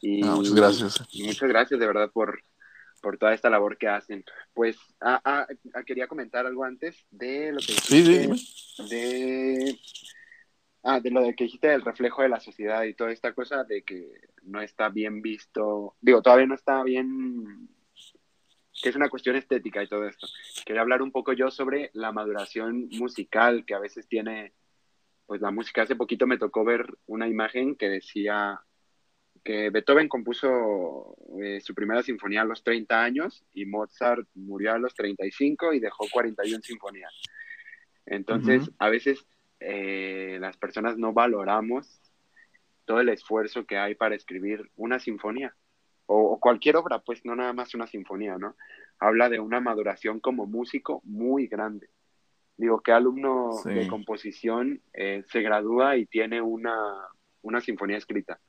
[0.00, 1.08] Y, ah, muchas gracias.
[1.24, 2.42] muchas gracias de verdad por,
[3.02, 4.24] por toda esta labor que hacen.
[4.54, 9.78] Pues ah, ah, ah quería comentar algo antes de lo que dijiste, sí, de,
[10.84, 13.64] ah, de lo de que dijiste del reflejo de la sociedad y toda esta cosa
[13.64, 14.08] de que
[14.44, 17.68] no está bien visto, digo, todavía no está bien
[18.80, 20.26] que es una cuestión estética y todo esto.
[20.64, 24.54] Quería hablar un poco yo sobre la maduración musical que a veces tiene,
[25.26, 25.82] pues la música.
[25.82, 28.60] Hace poquito me tocó ver una imagen que decía
[29.42, 34.78] que Beethoven compuso eh, su primera sinfonía a los 30 años y Mozart murió a
[34.78, 37.12] los 35 y dejó 41 sinfonías.
[38.06, 39.26] Entonces, a veces
[39.60, 42.00] eh, las personas no valoramos
[42.84, 45.54] todo el esfuerzo que hay para escribir una sinfonía
[46.06, 48.56] o, cualquier obra, pues no nada más una sinfonía, ¿no?
[48.98, 51.88] Habla de una maduración como músico muy grande.
[52.56, 56.76] Digo, ¿qué alumno de composición eh, se gradúa y tiene una,
[57.40, 58.40] una sinfonía escrita?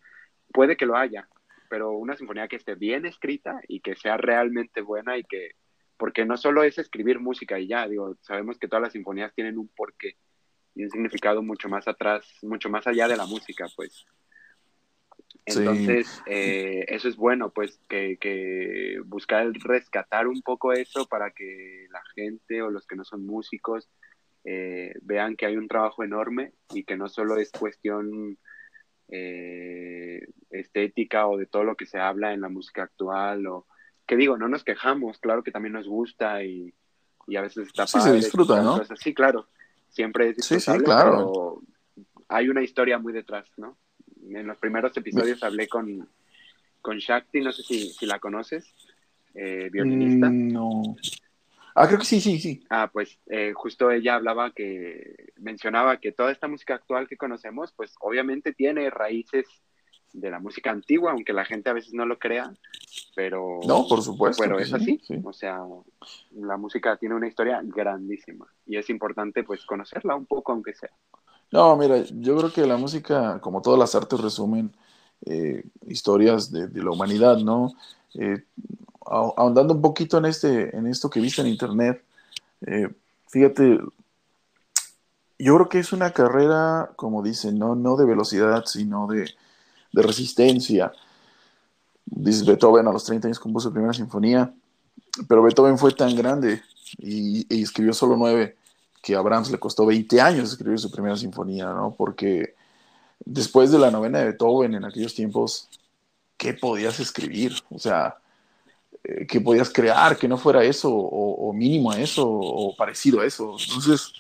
[0.53, 1.27] Puede que lo haya,
[1.69, 5.51] pero una sinfonía que esté bien escrita y que sea realmente buena y que,
[5.97, 9.57] porque no solo es escribir música y ya, digo, sabemos que todas las sinfonías tienen
[9.57, 10.17] un porqué
[10.75, 14.05] y un significado mucho más atrás, mucho más allá de la música, pues.
[15.45, 21.87] Entonces, eh, eso es bueno, pues, que, que, buscar rescatar un poco eso para que
[21.91, 23.89] la gente o los que no son músicos
[24.45, 28.37] eh, vean que hay un trabajo enorme y que no solo es cuestión
[29.15, 33.67] eh, estética o de todo lo que se habla en la música actual o
[34.07, 36.73] que digo, no nos quejamos, claro que también nos gusta y,
[37.27, 38.81] y a veces está sí, se disfruta, ¿no?
[38.95, 39.47] Sí, claro,
[39.89, 41.11] siempre es sí, claro.
[41.11, 41.61] pero
[42.27, 43.77] hay una historia muy detrás, ¿no?
[44.31, 46.07] en los primeros episodios hablé con,
[46.81, 48.73] con Shakti, no sé si, si la conoces,
[49.35, 50.29] eh, violinista.
[50.29, 50.95] Mm, no.
[51.75, 52.63] Ah, creo que sí, sí, sí.
[52.69, 57.73] Ah, pues eh, justo ella hablaba que, mencionaba que toda esta música actual que conocemos,
[57.75, 59.45] pues obviamente tiene raíces
[60.13, 62.53] de la música antigua, aunque la gente a veces no lo crea,
[63.15, 63.59] pero...
[63.67, 64.43] No, por supuesto.
[64.43, 65.59] Pero es así, o sea,
[66.31, 70.91] la música tiene una historia grandísima y es importante pues conocerla un poco, aunque sea.
[71.51, 74.71] No, mira, yo creo que la música, como todas las artes, resumen
[75.25, 77.73] eh, historias de, la humanidad, ¿no?
[78.15, 78.43] Eh,
[79.05, 82.03] ahondando un poquito en, este, en esto que viste en internet,
[82.65, 82.89] eh,
[83.27, 83.79] fíjate,
[85.39, 89.29] yo creo que es una carrera, como dicen, no, no de velocidad, sino de,
[89.93, 90.91] resistencia.
[92.05, 94.53] Dice Beethoven a los 30 años compuso su primera sinfonía,
[95.27, 96.61] pero Beethoven fue tan grande
[96.97, 98.57] y, y escribió solo nueve
[99.03, 101.93] que a Brahms le costó 20 años escribir su primera sinfonía, ¿no?
[101.95, 102.55] Porque
[103.25, 105.69] después de la novena de Beethoven en aquellos tiempos,
[106.37, 107.53] ¿qué podías escribir?
[107.69, 108.17] O sea,
[109.03, 113.25] eh, ¿qué podías crear que no fuera eso, o, mínimo a eso, o parecido a
[113.25, 113.55] eso?
[113.59, 114.13] Entonces,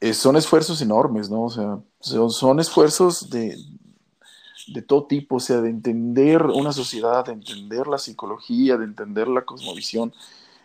[0.00, 1.44] eh, son esfuerzos enormes, ¿no?
[1.44, 3.56] O sea, son, esfuerzos de,
[4.68, 9.26] de todo tipo, o sea, de entender una sociedad, de entender la psicología, de entender
[9.26, 10.14] la cosmovisión.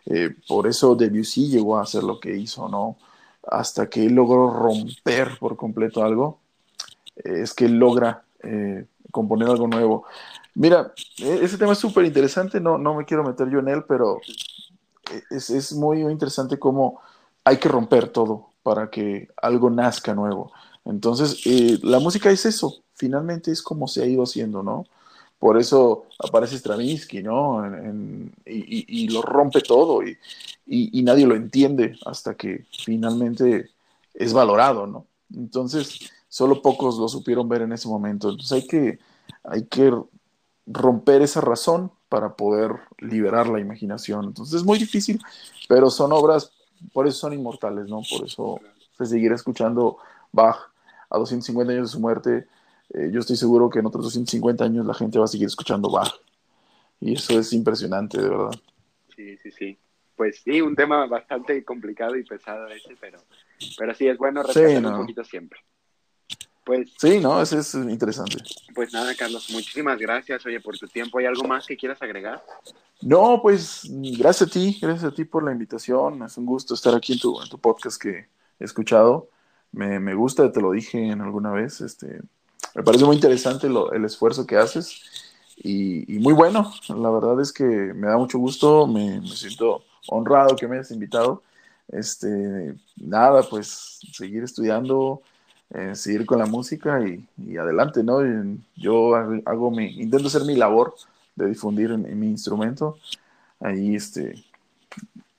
[0.06, 2.98] Eh, por eso Debussy llegó a hacer lo que hizo, ¿no?
[3.48, 6.40] Hasta que él logró romper por completo algo,
[7.16, 8.24] es que él logra
[9.12, 10.06] componer algo nuevo.
[10.56, 13.84] Mira, e, ese tema es súper interesante, no, no me quiero meter yo en él,
[13.88, 14.20] pero
[15.30, 17.02] es, es muy, interesante cómo
[17.44, 20.52] hay que romper todo para que algo nazca nuevo.
[20.86, 21.46] Entonces,
[21.84, 24.86] la música es eso, finalmente es como se ha ido haciendo, ¿no?
[25.40, 27.62] Por eso aparece Stravinsky, ¿no?
[28.46, 33.70] y, lo rompe todo y, nadie lo entiende hasta que finalmente
[34.14, 35.06] es valorado, ¿no?
[35.34, 38.30] Entonces, solo pocos lo supieron ver en ese momento.
[38.30, 39.00] Entonces hay que,
[39.44, 39.92] hay que
[40.68, 44.26] romper esa razón para poder liberar la imaginación.
[44.26, 45.22] Entonces es muy difícil,
[45.68, 46.52] pero son obras,
[46.94, 48.02] por eso son inmortales, ¿no?
[48.10, 48.60] Por eso
[48.98, 49.98] se seguirá escuchando
[50.32, 50.72] Bach
[51.10, 52.48] a 250 años de su muerte
[52.94, 55.90] eh, yo estoy seguro que en otros 250 años la gente va a seguir escuchando
[55.90, 56.14] Bach.
[57.00, 58.52] Y eso es impresionante, de verdad.
[59.16, 59.78] Sí, sí, sí.
[60.16, 63.20] Pues sí, un tema bastante complicado y pesado ese, pero,
[63.78, 65.60] pero sí es bueno respetar un poquito siempre.
[66.66, 68.38] Pues, sí, no, ese es interesante.
[68.74, 71.20] Pues nada, Carlos, muchísimas gracias, oye, por tu tiempo.
[71.20, 72.44] ¿Hay algo más que quieras agregar?
[73.02, 73.88] No, pues
[74.18, 76.24] gracias a ti, gracias a ti por la invitación.
[76.24, 78.28] Es un gusto estar aquí en tu, en tu podcast que
[78.60, 79.30] he escuchado.
[79.72, 82.20] Me, me gusta, te lo dije en alguna vez, este,
[82.74, 85.02] me parece muy interesante el esfuerzo que haces
[85.58, 86.74] y, muy bueno.
[86.90, 91.44] La verdad es que me da mucho gusto, me, siento honrado que me hayas invitado.
[91.88, 95.22] Este, nada, pues seguir estudiando,
[95.72, 98.20] eh, seguir con la música y, adelante, ¿no?
[98.76, 100.96] Yo hago mi, intento hacer mi labor
[101.36, 102.98] de difundir en, mi instrumento,
[103.60, 104.36] ahí este,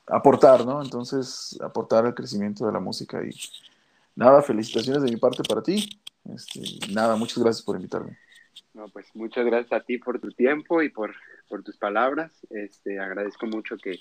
[0.06, 0.82] aportar, ¿no?
[0.82, 3.30] Entonces, aportar al crecimiento de la música y
[4.14, 5.88] nada, felicitaciones de mi parte para ti
[6.34, 6.60] este,
[6.92, 8.16] nada, muchas gracias por invitarme.
[8.74, 11.14] No, pues muchas gracias a ti por tu tiempo y por,
[11.48, 12.32] por tus palabras.
[12.50, 13.98] Este, agradezco mucho que,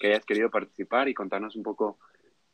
[0.00, 1.98] que hayas querido participar y contarnos un poco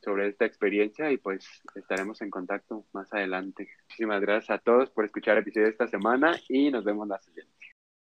[0.02, 3.68] sobre esta experiencia y pues estaremos en contacto más adelante.
[3.84, 7.20] Muchísimas gracias a todos por escuchar el episodio de esta semana y nos vemos la
[7.20, 7.61] siguiente.